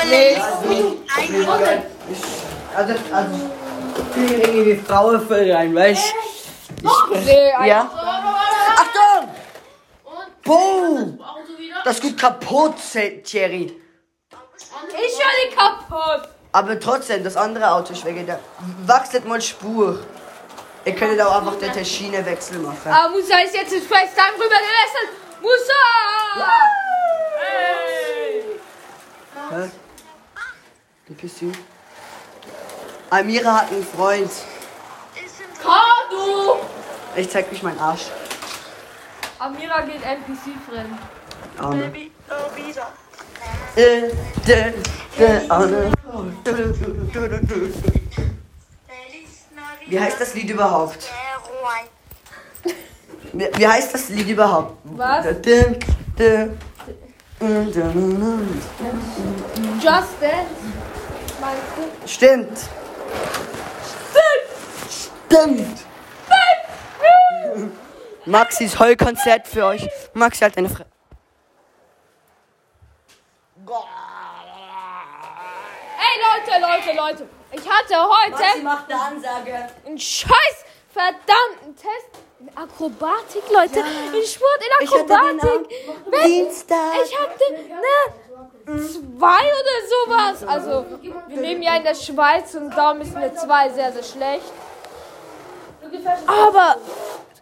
Nee. 0.10 0.38
Also, 2.76 2.94
also, 3.12 3.36
ich 3.98 4.04
bin 4.16 4.42
irgendwie 4.42 4.66
wie 4.66 4.76
Frauen 4.76 5.28
voll 5.28 5.52
rein, 5.52 5.74
weißt 5.76 6.14
du? 6.82 7.16
Nee, 7.26 7.52
Ja. 7.68 7.90
Achtung! 8.76 9.30
Boom! 10.44 11.20
Das 11.84 12.00
geht 12.00 12.18
kaputt, 12.18 12.76
Thierry. 13.24 13.82
Ich 14.90 15.20
höre 15.20 15.50
den 15.50 15.58
kaputt. 15.58 16.30
Aber 16.52 16.80
trotzdem, 16.80 17.24
das 17.24 17.38
andere 17.38 17.72
Auto 17.72 17.94
ist 17.94 18.04
weg. 18.04 18.28
Da 18.28 18.40
wechselt 18.86 19.26
mal 19.26 19.42
Spur. 19.42 20.00
Ihr 20.84 20.96
könntet 20.96 21.22
auch 21.22 21.38
einfach 21.38 21.56
den 21.56 21.86
Schiene 21.86 22.26
wechsel 22.26 22.58
machen. 22.60 22.92
Aber 22.92 23.10
Musa 23.10 23.40
ist 23.40 23.56
jetzt 23.56 23.72
ins 23.72 23.86
FaceTime 23.86 24.34
rüber 24.36 24.46
gewechselt. 24.46 25.10
Musa! 25.42 26.46
Hey! 27.40 28.44
Hä? 29.52 29.72
Du 31.08 31.14
bist 31.14 31.42
du? 31.42 31.52
Amira 33.10 33.62
hat 33.62 33.72
einen 33.72 33.86
Freund. 33.86 34.32
Kado! 35.62 36.60
Ich 37.16 37.30
zeig 37.30 37.52
euch 37.52 37.62
meinen 37.62 37.80
Arsch. 37.80 38.08
Amira 39.40 39.82
geht 39.82 40.04
NPC 40.04 40.56
fremd. 40.68 40.98
Arme. 41.58 41.84
Baby, 41.88 42.12
oh, 42.30 42.56
wieder. 42.56 42.88
Wie 49.88 50.00
heißt 50.00 50.22
das 50.22 50.34
Lied 50.34 50.50
überhaupt? 50.50 51.10
Wie, 53.34 53.68
heißt 53.68 53.94
das 53.94 54.10
Lied 54.10 54.28
überhaupt? 54.28 54.78
Was? 54.84 55.26
Just 59.82 60.22
Dance. 60.22 60.52
Du? 61.74 62.08
Stimmt. 62.08 62.60
Stimmt. 65.30 65.78
Maxis 68.26 68.78
Heulkonzert 68.78 69.48
für 69.48 69.66
euch. 69.66 69.88
Maxi 70.14 70.44
hat 70.44 70.58
eine 70.58 70.70
Fre 70.70 70.86
Ey 75.98 76.16
Leute, 76.28 76.52
Leute, 76.62 76.92
Leute. 76.98 77.30
Ich 77.54 77.70
hatte 77.70 77.96
heute 77.96 78.62
macht 78.64 78.92
eine 78.92 79.02
Ansage. 79.02 79.70
einen 79.86 80.00
scheiß 80.00 80.66
verdammten 80.94 81.76
Test 81.76 82.10
in 82.40 82.50
Akrobatik, 82.58 83.44
Leute. 83.50 83.80
In 83.80 84.26
Sport, 84.26 84.60
in 84.60 84.86
Ich 84.86 84.94
hatte 84.94 85.14
Akrobatik. 85.14 85.70
Dienstag. 86.26 86.96
Ich 87.06 87.18
hatte 87.18 87.44
eine 88.68 88.80
2 88.80 89.26
oder 89.28 89.78
sowas. 89.90 90.44
Also, 90.48 90.86
wir 91.28 91.42
leben 91.42 91.62
ja 91.62 91.76
in 91.78 91.84
der 91.84 91.96
Schweiz 91.96 92.54
und 92.56 92.72
darum 92.72 93.02
ist 93.02 93.16
eine 93.16 93.34
2 93.34 93.70
sehr, 93.70 93.92
sehr 93.94 94.04
schlecht. 94.04 94.52
Aber 96.28 96.78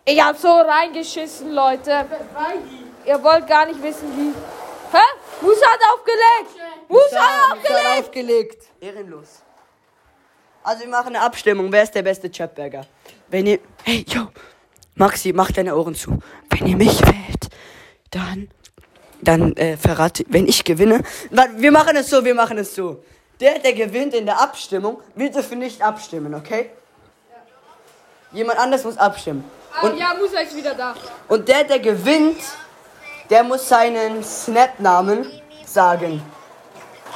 ich 0.05 0.23
hab 0.23 0.37
so 0.37 0.51
reingeschissen, 0.51 1.53
Leute. 1.53 2.05
Ihr 3.05 3.23
wollt 3.23 3.47
gar 3.47 3.65
nicht 3.65 3.81
wissen, 3.81 4.15
wie. 4.15 4.33
Musa 5.41 5.65
hat 5.65 5.79
aufgelegt! 5.93 6.51
Musa 6.87 7.19
hat 7.19 7.57
aufgelegt! 7.57 7.99
aufgelegt. 7.99 8.63
Ehrenlos. 8.81 9.41
Also 10.63 10.81
wir 10.81 10.89
machen 10.89 11.15
eine 11.15 11.21
Abstimmung. 11.21 11.71
Wer 11.71 11.83
ist 11.83 11.95
der 11.95 12.01
beste 12.01 12.29
Chapberger? 12.29 12.85
Wenn 13.29 13.47
ihr... 13.47 13.59
Hey, 13.83 14.05
yo. 14.07 14.27
Maxi, 14.95 15.31
mach 15.33 15.51
deine 15.51 15.75
Ohren 15.75 15.95
zu. 15.95 16.19
Wenn 16.49 16.67
ihr 16.67 16.77
mich 16.77 17.01
wählt, 17.01 17.49
dann... 18.11 18.49
Dann 19.21 19.55
äh, 19.55 19.77
verrate... 19.77 20.25
Wenn 20.27 20.47
ich 20.47 20.63
gewinne... 20.63 21.01
Wir 21.57 21.71
machen 21.71 21.95
es 21.95 22.09
so, 22.09 22.23
wir 22.23 22.35
machen 22.35 22.57
es 22.57 22.75
so. 22.75 23.03
Der, 23.39 23.59
der 23.59 23.73
gewinnt 23.73 24.13
in 24.13 24.25
der 24.25 24.41
Abstimmung, 24.41 25.01
wird 25.15 25.35
dafür 25.35 25.57
nicht 25.57 25.81
abstimmen, 25.81 26.35
okay? 26.35 26.71
Jemand 28.31 28.59
anders 28.59 28.83
muss 28.83 28.97
abstimmen. 28.97 29.43
Ah, 29.73 29.89
ja, 29.97 30.13
Musa 30.19 30.39
ist 30.39 30.55
wieder 30.55 30.75
da. 30.75 30.93
Und 31.27 31.47
der, 31.47 31.63
der 31.63 31.79
gewinnt, 31.79 32.41
der 33.29 33.43
muss 33.43 33.67
seinen 33.67 34.23
Snap-Namen 34.23 35.29
sagen. 35.65 36.21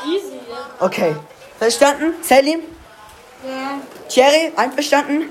Easy, 0.06 0.40
ja. 0.50 0.86
Okay. 0.86 1.16
Verstanden? 1.58 2.16
Selim? 2.22 2.62
Ja. 3.46 3.80
Thierry, 4.10 4.52
einverstanden? 4.56 5.30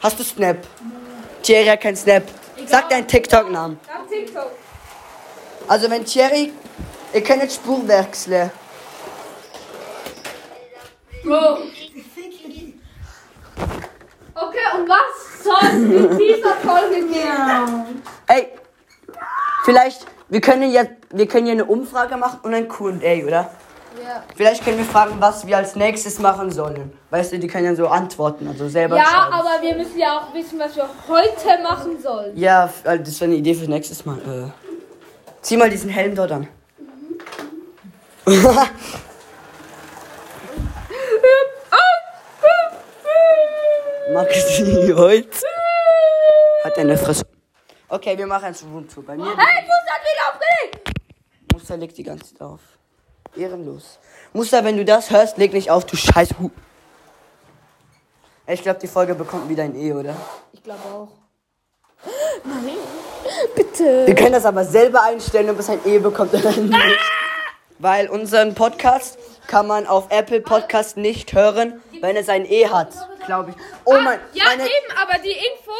Hast 0.00 0.18
du 0.18 0.24
Snap? 0.24 0.58
Thierry 1.42 1.66
hat 1.66 1.80
kein 1.80 1.96
Snap. 1.96 2.24
Sag 2.66 2.88
deinen 2.88 3.06
TikTok-Namen. 3.06 3.78
TikTok. 4.08 4.50
Also 5.68 5.90
wenn 5.90 6.04
Thierry... 6.04 6.52
Ihr 7.12 7.22
könnt 7.22 7.42
jetzt 7.42 7.54
Spur 7.56 7.86
wechseln. 7.88 8.50
Bro. 11.24 11.58
Okay, 14.34 14.66
und 14.76 14.88
was 14.88 15.42
soll 15.42 15.70
in 15.70 16.18
dieser 16.18 16.54
Folge 16.56 17.06
gehen? 17.06 18.02
Ey, 18.26 18.50
vielleicht... 19.66 20.06
Wir 20.28 20.40
können 20.40 20.72
ja, 20.72 20.82
wir 21.10 21.28
können 21.28 21.46
ja 21.46 21.52
eine 21.52 21.66
Umfrage 21.66 22.16
machen 22.16 22.40
und 22.42 22.52
ein 22.52 22.66
Q&A, 22.66 23.24
oder? 23.24 23.50
Ja. 24.02 24.24
Vielleicht 24.34 24.64
können 24.64 24.78
wir 24.78 24.84
fragen, 24.84 25.16
was 25.20 25.46
wir 25.46 25.56
als 25.56 25.76
nächstes 25.76 26.18
machen 26.18 26.50
sollen. 26.50 26.92
Weißt 27.10 27.32
du, 27.32 27.38
die 27.38 27.46
können 27.46 27.64
ja 27.64 27.76
so 27.76 27.86
antworten, 27.86 28.48
also 28.48 28.68
selber 28.68 28.96
Ja, 28.96 29.28
aber 29.30 29.62
wir 29.62 29.76
müssen 29.76 29.98
ja 29.98 30.18
auch 30.18 30.34
wissen, 30.34 30.58
was 30.58 30.74
wir 30.74 30.88
heute 31.08 31.62
machen 31.62 32.00
sollen. 32.02 32.36
Ja, 32.36 32.68
äh, 32.84 32.98
das 32.98 33.20
wäre 33.20 33.30
eine 33.30 33.38
Idee 33.38 33.54
für 33.54 33.70
nächstes 33.70 34.04
Mal. 34.04 34.18
Äh, 34.18 34.50
zieh 35.42 35.56
mal 35.56 35.70
diesen 35.70 35.90
Helm 35.90 36.16
dort 36.16 36.32
an. 36.32 36.48
Maxi 44.12 44.92
heute 44.96 45.28
hat 46.64 46.78
eine 46.78 46.96
Fresse. 46.96 47.35
Okay, 47.88 48.18
wir 48.18 48.26
machen 48.26 48.46
jetzt 48.46 48.64
Roomtour. 48.64 49.04
Bei 49.04 49.16
mir 49.16 49.26
Hey, 49.26 49.62
Musa 49.62 49.92
hat 49.92 50.02
wieder 50.02 50.32
aufgelegt! 50.32 50.90
Musa 51.52 51.74
legt 51.76 51.96
die 51.96 52.02
ganze 52.02 52.32
Zeit 52.32 52.40
auf. 52.40 52.60
Ehrenlos. 53.36 53.98
Musa, 54.32 54.64
wenn 54.64 54.76
du 54.76 54.84
das 54.84 55.10
hörst, 55.10 55.38
leg 55.38 55.52
nicht 55.52 55.70
auf, 55.70 55.84
du 55.86 55.96
scheiß 55.96 56.30
Hu. 56.40 56.50
Ich 58.48 58.62
glaube, 58.62 58.80
die 58.80 58.88
Folge 58.88 59.14
bekommt 59.14 59.48
wieder 59.48 59.62
ein 59.64 59.74
E, 59.76 59.92
oder? 59.92 60.16
Ich 60.52 60.62
glaube 60.62 60.80
auch. 60.84 61.08
Nein. 62.44 62.76
Bitte. 63.54 64.06
Wir 64.06 64.14
können 64.14 64.32
das 64.32 64.44
aber 64.44 64.64
selber 64.64 65.02
einstellen, 65.02 65.50
ob 65.50 65.58
es 65.58 65.68
ein 65.68 65.80
E 65.84 65.98
bekommt 65.98 66.34
oder 66.34 66.50
nicht. 66.52 66.98
Weil 67.78 68.08
unseren 68.08 68.54
Podcast 68.54 69.18
kann 69.46 69.66
man 69.66 69.86
auf 69.86 70.06
Apple 70.10 70.40
Podcast 70.40 70.96
nicht 70.96 71.34
hören, 71.34 71.80
wenn 72.00 72.16
es 72.16 72.28
ein 72.28 72.46
E 72.46 72.68
hat, 72.68 72.88
glaube 73.26 73.50
ich. 73.50 73.56
Oh 73.84 73.98
mein, 74.00 74.18
Ja, 74.32 74.44
meine, 74.44 74.62
eben, 74.64 74.98
aber 75.00 75.18
die 75.18 75.30
Info 75.30 75.72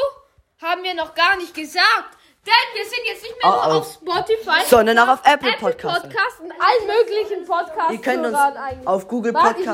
haben 0.71 0.83
wir 0.83 0.95
noch 0.95 1.15
gar 1.15 1.37
nicht 1.37 1.55
gesagt. 1.55 2.11
Denn 2.47 2.53
wir 2.75 2.85
sind 2.85 3.01
jetzt 3.07 3.23
nicht 3.23 3.35
mehr 3.43 3.53
Oh, 3.53 3.67
nur 3.67 3.75
oh. 3.75 3.79
auf 3.81 3.93
Spotify, 3.93 4.65
Sondern 4.69 4.99
auch 5.01 5.09
auf 5.09 5.21
Apple 5.25 5.49
Apple 5.51 5.59
Podcast. 5.73 6.03
Podcast 6.03 6.41
und 6.41 6.53
allen 6.53 6.87
möglichen 6.87 7.45
Podcasts. 7.45 7.93
Ihr 7.93 8.01
könnt 8.01 8.25
uns 8.25 8.37
eigentlich. 8.37 8.87
auf 8.87 9.09
Google 9.09 9.35
Warte, 9.35 9.61
ich 9.61 9.67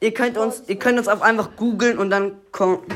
ihr 0.00 0.12
könnt 0.14 0.36
uns, 0.36 0.62
ihr 0.66 0.78
könnt 0.78 0.98
uns 0.98 1.08
auch 1.08 1.22
einfach 1.22 1.48
googeln 1.56 1.98
und 1.98 2.10
dann 2.10 2.38
kommt, 2.52 2.92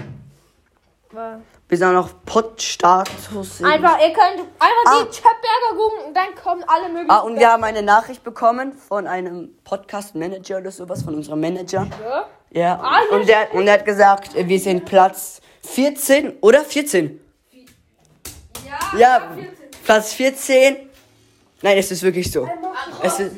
wir 1.69 1.79
sind 1.79 1.97
auch 1.97 2.11
Podstatus. 2.27 3.63
Einfach, 3.63 3.99
ihr 3.99 4.13
könnt 4.13 4.47
einfach 4.59 4.85
Ah. 4.85 5.05
die 5.05 5.17
Chapberger 5.17 5.77
googeln 5.77 6.05
und 6.09 6.15
dann 6.15 6.35
kommen 6.35 6.65
alle 6.67 6.89
möglichen. 6.91 7.11
Ah, 7.11 7.21
und 7.21 7.39
wir 7.39 7.51
haben 7.51 7.65
eine 7.65 7.83
Nachricht 7.83 8.23
bekommen 8.23 8.73
von 8.75 9.07
einem 9.07 9.57
Podcast-Manager 9.65 10.59
oder 10.59 10.71
sowas, 10.71 11.03
von 11.03 11.15
unserem 11.15 11.41
Manager. 11.41 11.87
Ja? 12.05 12.27
Ja, 12.51 12.81
Ah, 12.83 13.15
und, 13.15 13.27
der, 13.27 13.55
und 13.55 13.65
der 13.65 13.75
hat 13.75 13.87
gesagt, 13.87 14.33
wir 14.35 14.61
sind 14.61 14.85
Platz 14.85 15.41
14, 15.65 16.35
oder? 16.41 16.65
14? 16.65 17.21
Ja, 18.67 18.99
Ja, 18.99 19.37
Platz 19.85 20.13
14. 20.15 20.77
Nein, 21.63 21.79
es 21.79 21.91
ist 21.91 22.03
wirklich 22.03 22.31
so. 22.31 22.49
Es 23.03 23.21
ist 23.21 23.37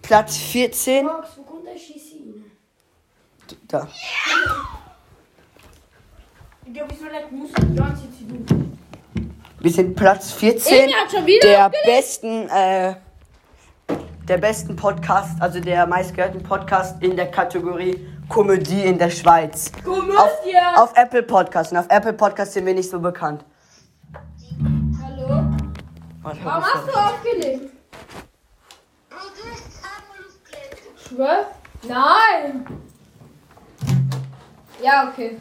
Platz 0.00 0.36
14. 0.36 1.04
Max, 1.04 1.28
wo 1.36 1.42
kommt 1.42 1.66
der 1.66 1.78
Schieße 1.78 2.16
Da. 3.68 3.88
Wir 9.60 9.70
sind 9.70 9.94
Platz 9.94 10.32
14 10.32 10.84
Emi 10.84 10.92
hat 10.92 11.10
schon 11.10 11.26
wieder 11.26 11.46
der 11.48 11.72
besten, 11.84 12.48
äh, 12.48 12.94
der 14.26 14.38
besten 14.38 14.74
Podcast, 14.74 15.40
also 15.40 15.60
der 15.60 15.86
meistgehörten 15.86 16.42
Podcast 16.42 17.02
in 17.02 17.14
der 17.16 17.30
Kategorie 17.30 18.06
Komödie 18.32 18.84
in 18.84 18.98
der 18.98 19.10
Schweiz. 19.10 19.70
Komödie. 19.84 20.16
Auf, 20.16 20.90
auf 20.90 20.92
Apple 20.96 21.22
Podcast. 21.22 21.70
Und 21.70 21.78
auf 21.78 21.86
Apple 21.90 22.14
Podcast 22.14 22.54
sind 22.54 22.64
wir 22.64 22.72
nicht 22.72 22.88
so 22.88 22.98
bekannt. 22.98 23.44
Hallo? 25.02 25.44
Warte, 26.22 26.38
Warum 26.42 26.64
hast 26.64 26.88
du 26.88 26.98
aufgelegt? 26.98 27.72
Schwör? 31.06 31.44
Nein. 31.86 32.66
Ja, 34.82 35.10
okay. 35.10 35.38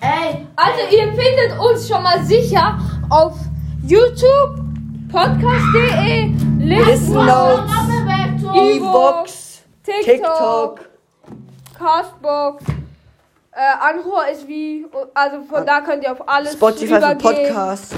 Ey, 0.00 0.46
Also 0.56 0.94
ihr 0.94 1.06
findet 1.14 1.58
uns 1.58 1.88
schon 1.88 2.02
mal 2.02 2.22
sicher 2.22 2.78
auf 3.08 3.38
YouTube, 3.82 4.60
podcast.de, 5.10 6.32
Listen 6.58 7.14
Notes, 7.14 7.72
Evox, 8.54 9.62
TikTok, 9.82 10.04
TikTok. 10.04 10.89
Castbox. 11.80 12.64
Äh, 13.52 13.58
Anhor 13.80 14.26
ist 14.28 14.46
wie, 14.46 14.86
also 15.14 15.42
von 15.44 15.66
da 15.66 15.80
könnt 15.80 16.04
ihr 16.04 16.12
auf 16.12 16.28
alles 16.28 16.52
Spotify 16.52 16.86
für 16.86 16.96
rübergehen. 16.96 17.18
Podcast. 17.18 17.94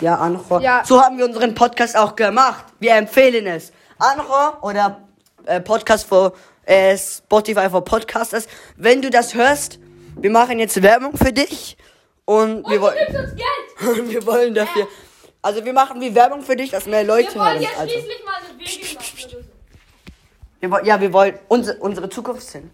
Ja, 0.00 0.16
Anchor. 0.16 0.60
Ja. 0.60 0.82
So 0.84 1.00
haben 1.00 1.18
wir 1.18 1.24
unseren 1.24 1.54
Podcast 1.54 1.96
auch 1.96 2.16
gemacht. 2.16 2.64
Wir 2.80 2.94
empfehlen 2.94 3.46
es. 3.46 3.72
Anchor 3.98 4.58
oder 4.62 5.00
äh, 5.46 5.60
Podcast 5.60 6.06
für 6.06 6.32
äh, 6.64 6.96
Spotify 6.96 7.68
für 7.70 7.82
Podcasters. 7.82 8.46
Wenn 8.76 9.02
du 9.02 9.10
das 9.10 9.34
hörst, 9.34 9.78
wir 10.16 10.30
machen 10.30 10.58
jetzt 10.58 10.80
Werbung 10.82 11.16
für 11.16 11.32
dich 11.32 11.76
und 12.24 12.66
wir 12.68 12.76
Und 12.76 12.80
wollen 12.82 13.16
uns 13.16 13.34
Geld. 13.34 13.98
und 13.98 14.10
wir 14.10 14.26
wollen 14.26 14.54
dafür. 14.54 14.88
Also 15.42 15.64
wir 15.64 15.72
machen 15.72 16.00
wie 16.00 16.14
Werbung 16.14 16.42
für 16.42 16.56
dich, 16.56 16.70
dass 16.70 16.86
mehr 16.86 17.04
Leute 17.04 17.34
Wir 17.34 17.40
wollen 17.40 17.60
jetzt 17.60 17.78
Also, 17.78 17.92
schließlich 17.92 18.24
mal 18.24 18.34
eine 18.36 18.58
Wege 18.58 18.94
machen 20.68 20.84
wir, 20.86 20.86
ja, 20.86 21.00
wir 21.00 21.12
wollen 21.12 21.38
unsere, 21.48 21.78
unsere 21.78 22.08
Zukunft 22.08 22.48
sind. 22.48 22.70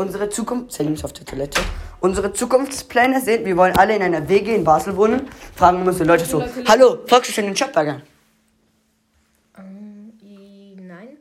Unsere 0.00 0.30
Zukunft, 0.30 0.72
Selim 0.72 0.94
ist 0.94 1.04
auf 1.04 1.12
der 1.12 1.26
Toilette. 1.26 1.60
Unsere 2.00 2.32
Zukunftspläne 2.32 3.20
sind, 3.20 3.44
wir 3.44 3.54
wollen 3.54 3.76
alle 3.76 3.94
in 3.96 4.02
einer 4.02 4.26
WG 4.26 4.54
in 4.54 4.64
Basel 4.64 4.96
wohnen. 4.96 5.28
Fragen 5.54 5.86
uns 5.86 5.98
die 5.98 6.04
Leute 6.04 6.24
so, 6.24 6.42
hallo, 6.66 7.00
folgst 7.06 7.28
du 7.28 7.34
schon 7.34 7.44
den 7.44 7.54
Chopburger? 7.54 8.00
Nein. 9.58 11.18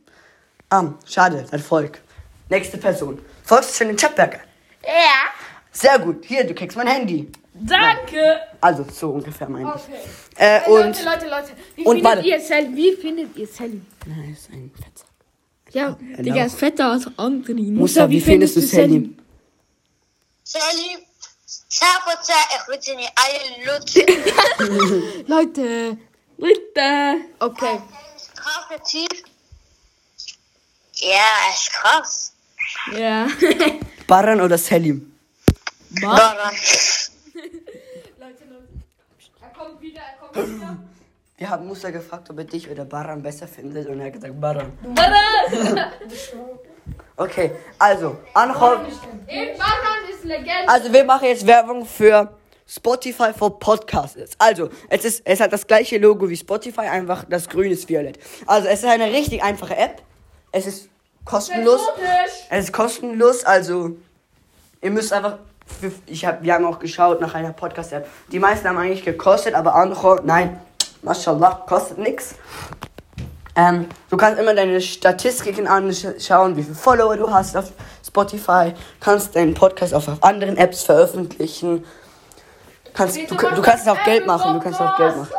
Ah, 0.69 0.93
schade, 1.05 1.45
dein 1.51 1.59
Volk. 1.59 2.00
Nächste 2.48 2.77
Person. 2.77 3.19
Folgst 3.43 3.71
du 3.71 3.75
schon 3.79 3.88
den 3.88 3.98
Chopburger? 3.98 4.39
Ja. 4.86 5.27
Sehr 5.74 6.00
gut, 6.00 6.24
hier, 6.24 6.45
du 6.48 6.53
kriegst 6.53 6.77
mein 6.77 6.88
Handy. 6.88 7.29
Danke. 7.53 8.39
Also, 8.62 8.86
so 8.89 9.09
ungefähr 9.09 9.50
meine 9.50 9.74
ich. 9.75 9.81
Okay. 9.81 10.00
Äh, 10.38 10.59
Hey, 10.62 10.71
und, 10.71 10.79
Leute, 10.86 11.03
Leute, 11.03 11.25
Leute. 11.27 11.51
Wie 11.75 11.83
und 11.83 11.95
findet 11.98 12.15
warte. 12.15 12.27
ihr 12.29 12.39
Sally? 12.39 12.69
Wie 12.74 12.95
findet 12.95 13.36
ihr 13.36 13.45
Sally? 13.48 13.81
Nein, 14.05 14.31
ist 14.31 14.50
ein 14.50 14.71
Fettsack. 14.74 15.09
Ja, 15.71 15.97
Digga, 16.17 16.45
ist 16.45 16.57
fetter 16.57 16.91
als 16.91 17.07
andere. 17.17 17.53
Musa, 17.53 18.09
wie 18.09 18.21
findest 18.21 18.55
du 18.55 18.61
Selim? 18.61 19.17
Salut. 20.43 21.05
Sabotza, 21.71 22.33
ich 22.55 22.67
will 22.67 22.81
sie 22.81 22.95
nicht 22.95 23.11
alle 23.15 23.39
lutschen. 23.65 25.27
Leute. 25.27 25.97
Leute. 26.38 27.25
Okay. 27.39 27.79
Ja, 30.95 31.25
er 31.45 31.53
ist 31.53 31.71
krass. 31.71 32.33
Ja. 32.97 33.27
Baran 34.07 34.41
oder 34.41 34.57
Selim? 34.57 35.13
Warum? 36.01 36.38
Leute, 38.19 38.43
Leute. 38.45 38.67
Er 39.41 39.49
kommt 39.49 39.81
wieder, 39.81 40.01
er 40.01 40.17
kommt 40.17 40.55
wieder. 40.55 40.77
Wir 41.39 41.50
haben 41.50 41.65
Musa 41.65 41.89
gefragt, 41.89 42.29
ob 42.29 42.38
er 42.38 42.43
dich 42.43 42.69
oder 42.69 42.84
Baran 42.84 43.24
besser 43.24 43.48
findet 43.48 43.88
und 43.88 44.01
er 44.01 44.08
hat 44.08 44.13
gesagt 44.13 44.41
Baran. 44.41 44.74
Okay, 47.15 47.51
also, 47.77 48.17
Anhor, 48.34 48.75
Baran 48.77 48.86
ist 50.12 50.24
Legende. 50.25 50.67
also 50.67 50.91
wir 50.91 51.05
machen 51.05 51.27
jetzt 51.29 51.48
Werbung 51.48 51.86
für 51.86 52.34
Spotify 52.67 53.31
for 53.34 53.58
Podcasts. 53.58 54.36
Also, 54.38 54.69
es 54.89 55.05
ist, 55.05 55.22
es 55.24 55.39
hat 55.39 55.53
das 55.53 55.65
gleiche 55.65 55.98
Logo 55.98 56.29
wie 56.29 56.36
Spotify, 56.36 56.81
einfach 56.81 57.24
das 57.29 57.48
Grün 57.48 57.72
ist 57.72 57.88
violett. 57.88 58.19
Also, 58.46 58.67
es 58.67 58.79
ist 58.84 58.89
eine 58.89 59.05
richtig 59.05 59.41
einfache 59.41 59.77
App. 59.77 60.01
Es 60.51 60.67
ist 60.67 60.89
kostenlos. 61.24 61.81
Es 62.50 62.65
ist 62.65 62.74
kostenlos, 62.74 63.46
also 63.46 63.92
ihr 64.81 64.92
müsst 64.92 65.13
einfach. 65.13 65.37
Ich 66.05 66.25
hab, 66.25 66.44
wir 66.44 66.53
haben 66.53 66.66
auch 66.66 66.79
geschaut 66.79 67.22
nach 67.22 67.33
einer 67.33 67.53
Podcast-App. 67.53 68.09
Die 68.31 68.40
meisten 68.40 68.68
haben 68.68 68.77
eigentlich 68.77 69.05
gekostet, 69.05 69.53
aber 69.53 69.75
andere, 69.75 70.20
nein, 70.24 70.59
mashallah, 71.01 71.64
kostet 71.68 71.98
nichts. 71.98 72.35
Ähm, 73.55 73.88
du 74.09 74.18
kannst 74.18 74.40
immer 74.40 74.53
deine 74.53 74.79
Statistiken 74.79 75.68
anschauen, 75.68 76.55
wie 76.55 76.64
viele 76.64 76.75
Follower 76.75 77.18
du 77.18 77.29
hast 77.29 77.57
auf 77.57 77.72
Spotify, 78.05 78.74
kannst 79.00 79.35
deinen 79.35 79.53
Podcast 79.53 79.94
auch 79.94 80.07
auf 80.07 80.24
anderen 80.24 80.57
Apps 80.57 80.83
veröffentlichen. 80.83 81.83
Kannst, 82.94 83.18
du, 83.18 83.35
du 83.35 83.62
kannst 83.62 83.88
auch 83.88 84.03
Geld 84.03 84.25
machen, 84.25 84.53
du 84.53 84.59
kannst 84.59 84.79
auch 84.81 84.96
Geld 84.98 85.16
machen. 85.16 85.33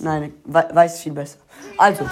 Nein, 0.00 0.34
we 0.44 0.64
weiß 0.72 1.00
viel 1.00 1.12
besser. 1.12 1.38
Also, 1.78 2.06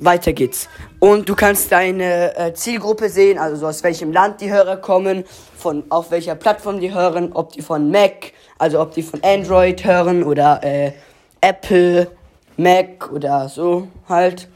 weiter 0.00 0.32
geht's. 0.32 0.68
Und 1.00 1.28
du 1.28 1.34
kannst 1.34 1.72
deine 1.72 2.36
äh, 2.36 2.54
Zielgruppe 2.54 3.08
sehen, 3.08 3.38
also 3.38 3.56
so 3.56 3.66
aus 3.66 3.82
welchem 3.82 4.12
Land 4.12 4.40
die 4.40 4.50
Hörer 4.50 4.76
kommen, 4.76 5.24
von 5.56 5.84
auf 5.88 6.10
welcher 6.10 6.34
Plattform 6.34 6.80
die 6.80 6.92
hören, 6.94 7.32
ob 7.32 7.52
die 7.52 7.62
von 7.62 7.90
Mac, 7.90 8.32
also 8.58 8.80
ob 8.80 8.92
die 8.92 9.02
von 9.02 9.22
Android 9.24 9.84
hören 9.84 10.22
oder 10.22 10.62
äh, 10.62 10.92
Apple, 11.40 12.10
Mac 12.56 13.10
oder 13.12 13.48
so 13.48 13.88
halt. 14.08 14.48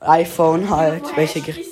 iPhone 0.00 0.68
halt, 0.70 1.04
welche 1.16 1.40
Geräte. 1.40 1.68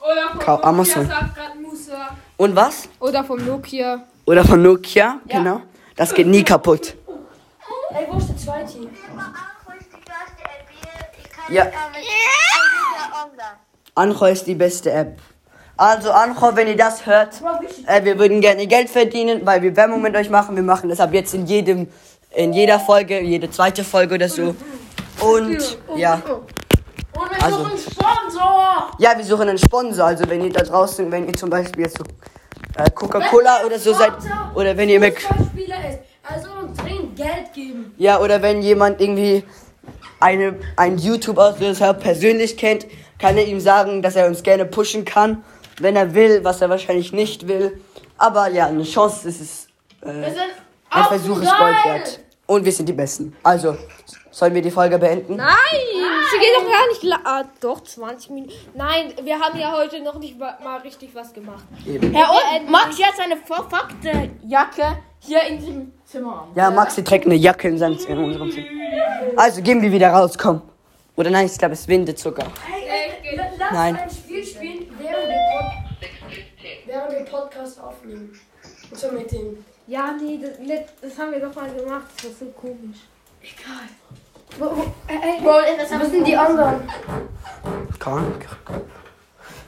Oder 0.00 0.30
vom 0.30 0.38
Kau- 0.40 0.52
Nokia, 0.56 0.68
Amazon. 0.68 1.06
sagt 1.06 1.34
grad 1.34 1.60
Musa. 1.60 2.08
Und 2.36 2.56
was? 2.56 2.88
Oder 3.00 3.24
vom 3.24 3.44
Nokia. 3.44 4.04
Oder 4.26 4.44
von 4.44 4.62
Nokia, 4.62 5.20
genau. 5.28 5.60
Das 5.96 6.12
geht 6.12 6.26
nie 6.26 6.42
kaputt. 6.42 6.94
Ey, 7.90 8.06
wo 8.10 8.18
ist 8.18 8.28
der 8.28 8.36
zweite? 8.36 8.78
Anhor 8.78 9.74
ist 9.78 9.86
die 9.92 9.96
beste 10.00 10.42
App. 10.42 11.14
Ich 11.22 11.30
kann 11.30 11.54
Ja. 11.54 11.66
Anchor 13.94 14.28
ist 14.28 14.46
die 14.46 14.54
beste 14.56 14.90
App. 14.90 15.20
Also 15.76 16.10
Anchor, 16.10 16.56
wenn 16.56 16.66
ihr 16.68 16.76
das 16.76 17.06
hört, 17.06 17.40
äh, 17.86 18.04
wir 18.04 18.18
würden 18.18 18.40
gerne 18.40 18.66
Geld 18.66 18.90
verdienen, 18.90 19.44
weil 19.46 19.62
wir 19.62 19.76
Werbung 19.76 20.02
mit 20.02 20.16
euch 20.16 20.30
machen. 20.30 20.56
Wir 20.56 20.62
machen 20.64 20.88
das 20.88 20.98
ab 21.00 21.12
jetzt 21.12 21.32
in 21.34 21.46
jedem, 21.46 21.88
in 22.34 22.52
jeder 22.52 22.78
Folge, 22.80 23.20
jede 23.20 23.50
zweite 23.50 23.84
Folge 23.84 24.14
oder 24.16 24.28
so. 24.28 24.54
Und 25.20 25.78
ja, 25.96 26.14
Und 27.16 27.30
wir 27.30 27.44
Also- 27.44 27.58
suchen 27.64 27.78
Sponsor! 27.78 28.90
ja, 28.98 29.16
wir 29.16 29.24
suchen 29.24 29.48
einen 29.48 29.58
Sponsor. 29.58 30.04
Also 30.06 30.28
wenn 30.28 30.42
ihr 30.44 30.52
da 30.52 30.62
draußen, 30.62 31.10
wenn 31.12 31.28
ihr 31.28 31.34
zum 31.34 31.48
Beispiel 31.50 31.84
jetzt 31.84 31.96
so 31.98 32.04
äh, 32.76 32.90
Coca-Cola 32.90 33.64
oder 33.64 33.78
so 33.78 33.92
seid, 33.94 34.12
oder 34.54 34.76
wenn 34.76 34.88
ihr 34.88 34.98
Mac. 34.98 35.14
Also 36.26 36.48
uns 36.60 36.76
dringend 36.78 37.14
Geld 37.16 37.52
geben. 37.54 37.94
ja, 37.98 38.18
oder 38.18 38.40
wenn 38.42 38.62
jemand 38.62 39.00
irgendwie 39.00 39.44
eine, 40.18 40.58
einen 40.76 40.98
YouTuber 40.98 41.52
persönlich 42.00 42.56
kennt, 42.56 42.86
kann 43.18 43.36
er 43.36 43.46
ihm 43.46 43.60
sagen, 43.60 44.00
dass 44.02 44.16
er 44.16 44.26
uns 44.26 44.42
gerne 44.42 44.64
pushen 44.64 45.04
kann, 45.04 45.44
wenn 45.80 45.94
er 45.96 46.14
will, 46.14 46.42
was 46.42 46.60
er 46.62 46.70
wahrscheinlich 46.70 47.12
nicht 47.12 47.46
will. 47.46 47.78
Aber 48.16 48.48
ja, 48.48 48.66
eine 48.66 48.84
Chance 48.84 49.28
ist 49.28 49.40
es. 49.40 49.66
Äh, 50.02 50.32
ein 50.90 51.04
Versuch 51.04 51.40
ist. 51.42 51.52
Gold 51.58 51.84
wert. 51.84 52.20
Und 52.46 52.64
wir 52.64 52.72
sind 52.72 52.86
die 52.88 52.92
Besten. 52.92 53.34
Also, 53.42 53.76
sollen 54.30 54.54
wir 54.54 54.60
die 54.60 54.70
Folge 54.70 54.98
beenden? 54.98 55.36
Nein, 55.36 55.48
sie 56.30 56.38
geht 56.38 56.54
doch 56.56 56.70
gar 56.70 56.86
nicht. 56.88 57.02
la- 57.02 57.20
Ah, 57.24 57.44
doch, 57.60 57.82
20 57.82 58.30
Minuten. 58.30 58.52
Nein, 58.74 59.14
wir 59.22 59.38
haben 59.38 59.58
ja 59.58 59.72
heute 59.72 60.02
noch 60.02 60.18
nicht 60.18 60.38
mal 60.38 60.78
richtig 60.82 61.14
was 61.14 61.32
gemacht. 61.32 61.64
Eben. 61.86 62.12
Ja, 62.12 62.30
und 62.58 62.70
Max 62.70 62.98
jetzt 62.98 63.18
eine 63.20 63.36
verfuckte 63.38 64.30
Jacke 64.46 64.98
hier 65.20 65.42
in 65.44 65.58
diesem 65.58 65.92
Zimmer. 66.04 66.48
Ja, 66.54 66.70
Maxi 66.70 67.02
trägt 67.02 67.24
eine 67.24 67.36
Jacke 67.36 67.68
in, 67.68 67.78
seinem, 67.78 67.96
in 68.06 68.18
unserem 68.18 68.50
Zimmer. 68.50 68.66
Also, 69.36 69.62
gehen 69.62 69.80
wir 69.80 69.90
wieder 69.90 70.10
raus, 70.10 70.36
komm. 70.36 70.60
Oder 71.16 71.30
nein, 71.30 71.46
ich 71.46 71.56
glaube, 71.56 71.74
es 71.74 71.88
windet 71.88 72.18
sogar. 72.18 72.48
Hey, 72.66 73.36
lass 73.58 73.70
Nein. 73.72 73.96
ein 73.96 74.10
Spiel 74.10 74.44
spielen, 74.44 74.86
während 74.98 75.28
wir, 75.28 75.40
Pod 75.56 76.84
während 76.86 77.12
wir 77.12 77.24
Podcast 77.24 77.80
aufnehmen. 77.80 78.38
Und 78.90 78.98
so 78.98 79.10
mit 79.12 79.30
dem. 79.32 79.64
Ja, 79.86 80.12
nee, 80.12 80.40
das, 80.40 80.78
das 81.02 81.18
haben 81.18 81.32
wir 81.32 81.40
doch 81.40 81.54
mal 81.54 81.70
gemacht. 81.70 82.06
Das 82.16 82.24
war 82.24 82.32
so 82.40 82.46
komisch. 82.52 82.98
Egal. 83.42 83.88
Wo, 84.58 84.76
wo, 84.76 84.82
äh, 85.08 85.14
äh, 85.14 85.40
Bro, 85.42 86.00
was 86.00 86.10
sind 86.10 86.26
die 86.26 86.36
anderen? 86.36 86.88
Krank. 87.98 88.46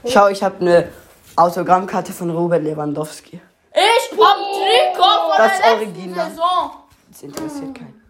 Schau, 0.07 0.27
ich 0.29 0.41
habe 0.41 0.59
eine 0.61 0.89
Autogrammkarte 1.35 2.13
von 2.13 2.29
Robert 2.31 2.63
Lewandowski. 2.63 3.39
Ich 3.73 4.17
hab 4.17 4.37
Trikot 4.37 5.29
von 5.29 5.37
Das 5.37 5.57
der 5.59 5.73
Original. 5.73 6.29
Saison. 6.29 6.71
Das 7.11 7.23
interessiert 7.23 7.75
keinen. 7.75 8.01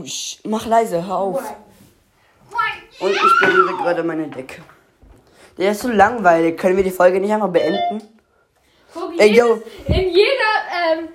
Usch, 0.00 0.38
mach 0.44 0.66
leise, 0.66 1.04
hör 1.04 1.16
auf. 1.16 1.42
Und 3.00 3.10
ich 3.10 3.40
berühre 3.40 3.76
gerade 3.78 4.02
meine 4.04 4.28
Decke. 4.28 4.62
Der 5.58 5.72
ist 5.72 5.80
so 5.82 5.88
langweilig. 5.88 6.58
Können 6.58 6.76
wir 6.76 6.84
die 6.84 6.90
Folge 6.90 7.18
nicht 7.20 7.32
einfach 7.32 7.48
beenden? 7.48 8.02
Guck, 8.94 9.18
Ey, 9.18 9.32
jedes, 9.34 9.62
in 9.86 10.08
jeder 10.10 10.52
ähm, 10.92 11.08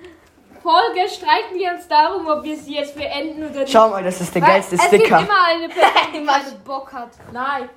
Folge 0.62 1.08
streiten 1.08 1.54
wir 1.58 1.72
uns 1.72 1.86
darum, 1.88 2.26
ob 2.26 2.42
wir 2.42 2.56
sie 2.56 2.74
jetzt 2.74 2.94
beenden 2.96 3.44
oder 3.48 3.60
nicht. 3.60 3.72
Schau 3.72 3.88
mal, 3.90 4.02
das 4.02 4.20
ist 4.20 4.34
der 4.34 4.42
Weil 4.42 4.48
geilste 4.50 4.74
es 4.76 4.82
Sticker. 4.84 5.18
gibt 5.18 5.28
immer 5.30 5.46
eine 5.48 5.68
Person, 5.74 6.12
die 6.14 6.20
keine 6.24 6.58
Bock 6.64 6.92
hat. 6.92 7.10
Nein. 7.32 7.68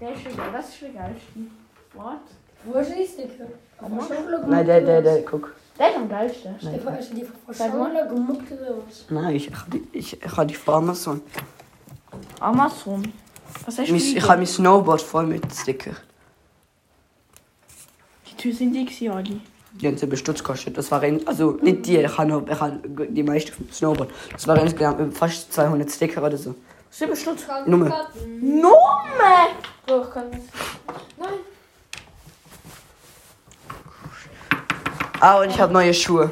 Der 0.00 0.12
ist 0.12 0.22
schon 0.22 0.36
geil. 0.36 0.46
Das 0.52 0.68
ist 0.68 0.78
schon 0.78 0.94
geil. 0.94 1.16
What? 1.94 2.20
Wo 2.64 2.78
ist 2.78 2.90
die 2.94 3.06
Sticker? 3.06 3.46
Nein, 4.46 4.66
der, 4.66 4.80
der, 4.80 5.02
der, 5.02 5.22
guck. 5.22 5.54
Der 5.78 5.90
ist 5.90 5.96
am 5.96 6.08
geilsten. 6.08 6.56
Nein, 6.62 6.98
Ist 6.98 7.12
die 7.12 7.24
gemuckt? 8.08 8.44
Nein 9.10 9.34
ich 9.36 9.50
habe 9.50 9.70
die, 9.70 9.88
ich, 9.92 10.22
ich 10.22 10.36
hab 10.36 10.48
die 10.48 10.54
von 10.54 10.74
Amazon. 10.74 11.20
Amazon. 12.40 13.12
Was 13.64 13.78
hast 13.78 13.90
Mis- 13.90 14.16
Ich 14.16 14.22
habe 14.22 14.38
mein 14.38 14.46
Snowboard 14.46 15.02
voll 15.02 15.26
mit 15.26 15.42
Sticker. 15.54 15.92
Die 18.46 18.52
Tür 18.52 18.58
sind 18.58 18.74
die 18.74 18.84
gewesen, 18.84 19.10
Ali. 19.10 19.40
die 19.72 19.88
haben 19.88 19.98
selber 19.98 20.16
Stutz 20.16 20.40
kostet. 20.40 20.78
Das 20.78 20.88
war 20.92 21.02
also 21.02 21.58
nicht 21.62 21.84
die, 21.84 21.96
ich 21.96 22.16
habe 22.16 22.44
ich 22.48 22.60
habe 22.60 22.80
die 23.08 23.24
meiste 23.24 23.50
vom 23.50 23.68
Snowboard. 23.72 24.08
Das 24.32 24.46
war 24.46 24.56
insgesamt 24.62 25.16
fast 25.16 25.52
200 25.52 25.90
Sticker 25.90 26.22
oder 26.22 26.36
so. 26.36 26.54
Selber 26.88 27.16
Stutz. 27.16 27.44
Nummer. 27.66 28.06
Nummer! 28.40 29.48
So, 29.88 30.00
ich 30.00 30.10
kann 30.10 30.30
Nein. 30.30 31.28
Ah, 35.18 35.40
und 35.40 35.50
ich 35.50 35.60
habe 35.60 35.72
neue 35.72 35.92
Schuhe. 35.92 36.30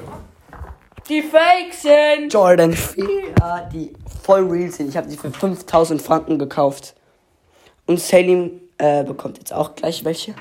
Die 1.08 1.20
Fake 1.20 1.74
sind. 1.74 2.32
Jordan 2.32 2.74
4, 2.74 3.08
die 3.72 3.92
voll 4.22 4.48
real 4.48 4.70
sind. 4.70 4.90
Ich 4.90 4.96
habe 4.96 5.08
die 5.08 5.16
für 5.16 5.32
5000 5.32 6.00
Franken 6.00 6.38
gekauft. 6.38 6.94
Und 7.86 7.98
Salim 7.98 8.60
äh, 8.78 9.02
bekommt 9.02 9.38
jetzt 9.38 9.52
auch 9.52 9.74
gleich 9.74 10.04
welche. 10.04 10.36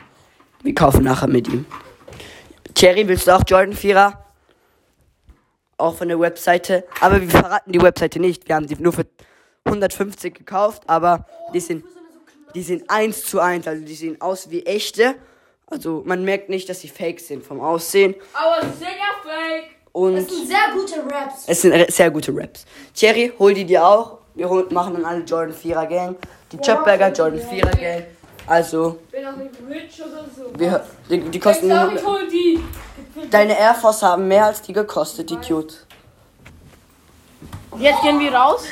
Wir 0.63 0.73
kaufen 0.73 1.03
nachher 1.03 1.27
mit 1.27 1.47
ihm. 1.47 1.65
Thierry, 2.73 3.07
willst 3.07 3.27
du 3.27 3.31
auch 3.35 3.43
Jordan 3.45 3.75
4er? 3.75 4.13
Auch 5.77 5.95
von 5.95 6.07
der 6.07 6.19
Webseite. 6.19 6.85
Aber 7.01 7.21
wir 7.21 7.29
verraten 7.29 7.71
die 7.71 7.81
Webseite 7.81 8.19
nicht. 8.19 8.47
Wir 8.47 8.55
haben 8.55 8.67
die 8.67 8.75
nur 8.75 8.93
für 8.93 9.05
150 9.65 10.33
gekauft, 10.33 10.83
aber 10.87 11.25
die 11.53 11.59
sind, 11.59 11.83
die 12.55 12.61
sind 12.63 12.89
1 12.89 13.25
zu 13.25 13.39
1. 13.39 13.67
Also 13.67 13.83
die 13.83 13.95
sehen 13.95 14.21
aus 14.21 14.49
wie 14.49 14.65
echte. 14.65 15.15
Also 15.67 16.03
man 16.05 16.23
merkt 16.23 16.49
nicht, 16.49 16.69
dass 16.69 16.79
sie 16.81 16.87
fake 16.87 17.19
sind 17.19 17.43
vom 17.43 17.59
Aussehen. 17.59 18.15
Aber 18.33 18.65
sie 18.65 18.77
sind 18.77 18.87
ja 18.89 19.13
Fake. 19.21 19.69
Und 19.91 20.15
Das 20.15 20.27
sind 20.27 20.47
sehr 20.47 20.73
gute 20.73 21.13
Raps. 21.13 21.43
es 21.47 21.61
sind 21.61 21.91
sehr 21.91 22.09
gute 22.09 22.35
Raps. 22.35 22.65
Thierry, 22.95 23.31
hol 23.37 23.53
die 23.53 23.65
dir 23.65 23.85
auch. 23.85 24.19
Wir 24.35 24.47
machen 24.71 24.93
dann 24.95 25.05
alle 25.05 25.21
Jordan 25.23 25.53
4er 25.55 25.85
Gang. 25.87 26.15
Die 26.51 26.57
Chopberger 26.57 27.11
Jordan 27.11 27.39
4er 27.39 27.79
Gang. 27.79 28.05
Also, 28.45 28.99
Bin 29.11 29.25
auch 29.25 29.35
nicht 29.37 29.51
rich 29.69 30.01
oder 30.01 30.25
so. 30.35 30.51
wir, 30.59 30.85
die, 31.09 31.19
die 31.21 31.37
Ich 31.37 31.43
kosten 31.43 31.67
sag, 31.69 31.91
nur, 31.91 31.99
ich 31.99 32.05
hol 32.05 32.27
die. 32.27 32.63
Deine 33.31 33.57
Air 33.57 33.75
Force 33.75 34.03
haben 34.03 34.27
mehr 34.27 34.45
als 34.47 34.61
die 34.61 34.73
gekostet, 34.73 35.29
die 35.29 35.37
cute. 35.37 35.85
Jetzt 37.77 38.01
gehen 38.01 38.19
wir 38.19 38.33
raus. 38.33 38.65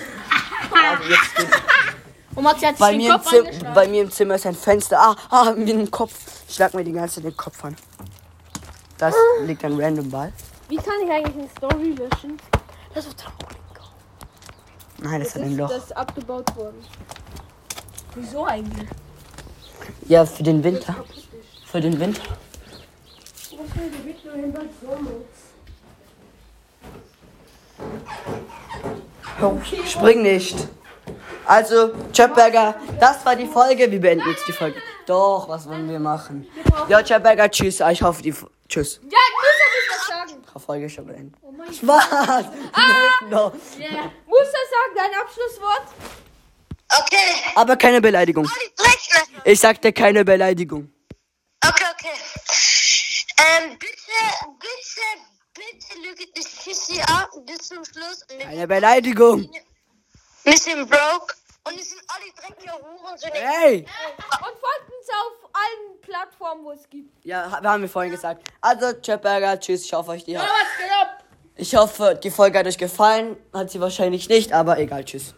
Also 2.36 2.50
jetzt 2.50 2.66
hat 2.66 2.78
bei, 2.80 2.92
den 2.92 2.98
mir 2.98 3.08
im 3.08 3.12
Kopf 3.14 3.30
Zim, 3.30 3.40
angeschlagen. 3.46 3.74
bei 3.74 3.88
mir 3.88 4.02
im 4.04 4.12
Zimmer 4.12 4.36
ist 4.36 4.46
ein 4.46 4.56
Fenster. 4.56 5.00
Ah, 5.00 5.16
ah, 5.30 5.52
mit 5.56 5.68
dem 5.70 5.90
Kopf. 5.90 6.14
Schlag 6.50 6.74
mir 6.74 6.84
die 6.84 6.92
ganze 6.92 7.16
Zeit 7.16 7.26
den 7.26 7.38
Kopf 7.38 7.64
an. 7.66 7.76
Das 8.98 9.16
liegt 9.46 9.64
ein 9.66 9.80
random 9.80 10.10
Ball. 10.10 10.32
Wie 10.70 10.78
kann 10.78 10.94
ich 11.04 11.12
eigentlich 11.12 11.36
eine 11.36 11.50
Story 11.50 11.90
löschen? 11.90 12.38
Das 12.94 13.06
ist 13.06 13.18
Trampolin. 13.20 13.58
Nein, 15.00 15.20
das 15.20 15.30
Das 15.34 15.36
hat 15.36 15.42
ein 15.44 15.52
ist, 15.54 15.58
Loch. 15.58 15.70
das 15.70 15.84
ist 15.86 15.98
abgebaut 15.98 16.56
worden. 16.56 16.86
Wieso 18.16 18.46
eigentlich? 18.46 18.88
Ja, 20.08 20.26
für 20.26 20.44
den 20.44 20.64
Winter. 20.64 20.96
Für 21.66 21.82
den 21.82 22.00
Winter. 22.00 22.22
Oh, 29.42 29.58
spring 29.86 30.22
nicht. 30.22 30.56
Also, 31.46 31.92
Chopberger, 32.16 32.76
das 33.00 33.26
war 33.26 33.36
die 33.36 33.48
Folge. 33.48 33.90
Wir 33.92 34.00
beenden 34.00 34.30
jetzt 34.30 34.48
die 34.48 34.52
Folge. 34.52 34.78
Doch, 35.06 35.50
was 35.50 35.68
wollen 35.68 35.90
wir 35.90 36.00
machen? 36.00 36.48
Ja, 36.88 37.02
Chopberger, 37.02 37.50
tschüss. 37.50 37.80
Ich 37.80 38.02
hoffe, 38.02 38.22
die. 38.22 38.34
Tschüss. 38.70 39.02
Ja, 39.04 39.18
ich 39.28 39.36
muss 39.36 39.58
ja 39.60 39.68
nicht 39.76 39.90
was 39.92 40.08
sagen. 40.08 40.42
Die 40.56 40.60
Folge 40.60 40.86
ist 40.86 40.94
schon 40.94 41.06
beendet. 41.08 41.36
Spaß! 41.76 42.46
No. 43.30 43.50
Muss 43.50 43.60
er 43.80 44.66
sagen, 44.74 44.94
dein 44.96 45.22
Abschlusswort? 45.22 45.84
Okay. 47.00 47.54
Aber 47.56 47.76
keine 47.78 48.02
Beleidigung. 48.02 48.50
Ich 49.46 49.60
sagte 49.60 49.94
keine 49.94 50.26
Beleidigung. 50.26 50.92
Okay, 51.66 51.86
okay. 51.94 52.18
Ähm, 53.38 53.78
bitte, 53.80 53.96
bitte, 54.60 55.02
bitte 55.54 56.00
lügt 56.02 56.38
nicht 56.38 56.48
Fischi 56.48 57.02
ab 57.02 57.30
bis 57.46 57.70
zum 57.70 57.84
Schluss. 57.86 58.24
Und 58.32 58.40
Keine 58.40 58.68
Beleidigung. 58.68 59.50
Wir 60.44 60.58
sind 60.58 60.90
broke. 60.90 61.36
Und 61.64 61.78
wir 61.78 61.84
sind 61.84 62.02
alle 62.08 62.26
dreckige 62.36 62.72
Huren. 62.74 63.18
So 63.18 63.28
eine 63.28 63.40
Hey! 63.40 63.78
Und 63.78 64.60
folgt 64.60 64.90
uns 64.90 65.10
auf 65.10 65.50
allen 65.54 66.02
Plattformen, 66.02 66.66
wo 66.66 66.72
es 66.72 66.90
gibt. 66.90 67.24
Ja, 67.24 67.60
wir 67.62 67.70
haben 67.70 67.82
wir 67.84 67.90
vorhin 67.90 68.12
gesagt. 68.12 68.52
Also, 68.62 68.94
Chopberger, 69.06 69.60
tschüss. 69.60 69.86
Ich 69.86 69.94
hoffe, 69.94 70.12
euch 70.12 70.24
die 70.24 70.38
hat. 70.38 70.48
Was 70.48 70.78
geht 70.78 70.92
ab? 70.92 71.24
Ich 71.56 71.76
hoffe, 71.76 72.20
die 72.24 72.32
Folge 72.32 72.58
hat 72.58 72.66
euch 72.66 72.80
gefallen. 72.80 73.38
Hat 73.54 73.70
sie 73.70 73.80
wahrscheinlich 73.80 74.28
nicht, 74.30 74.54
aber 74.54 74.80
egal, 74.80 75.06
tschüss. 75.06 75.36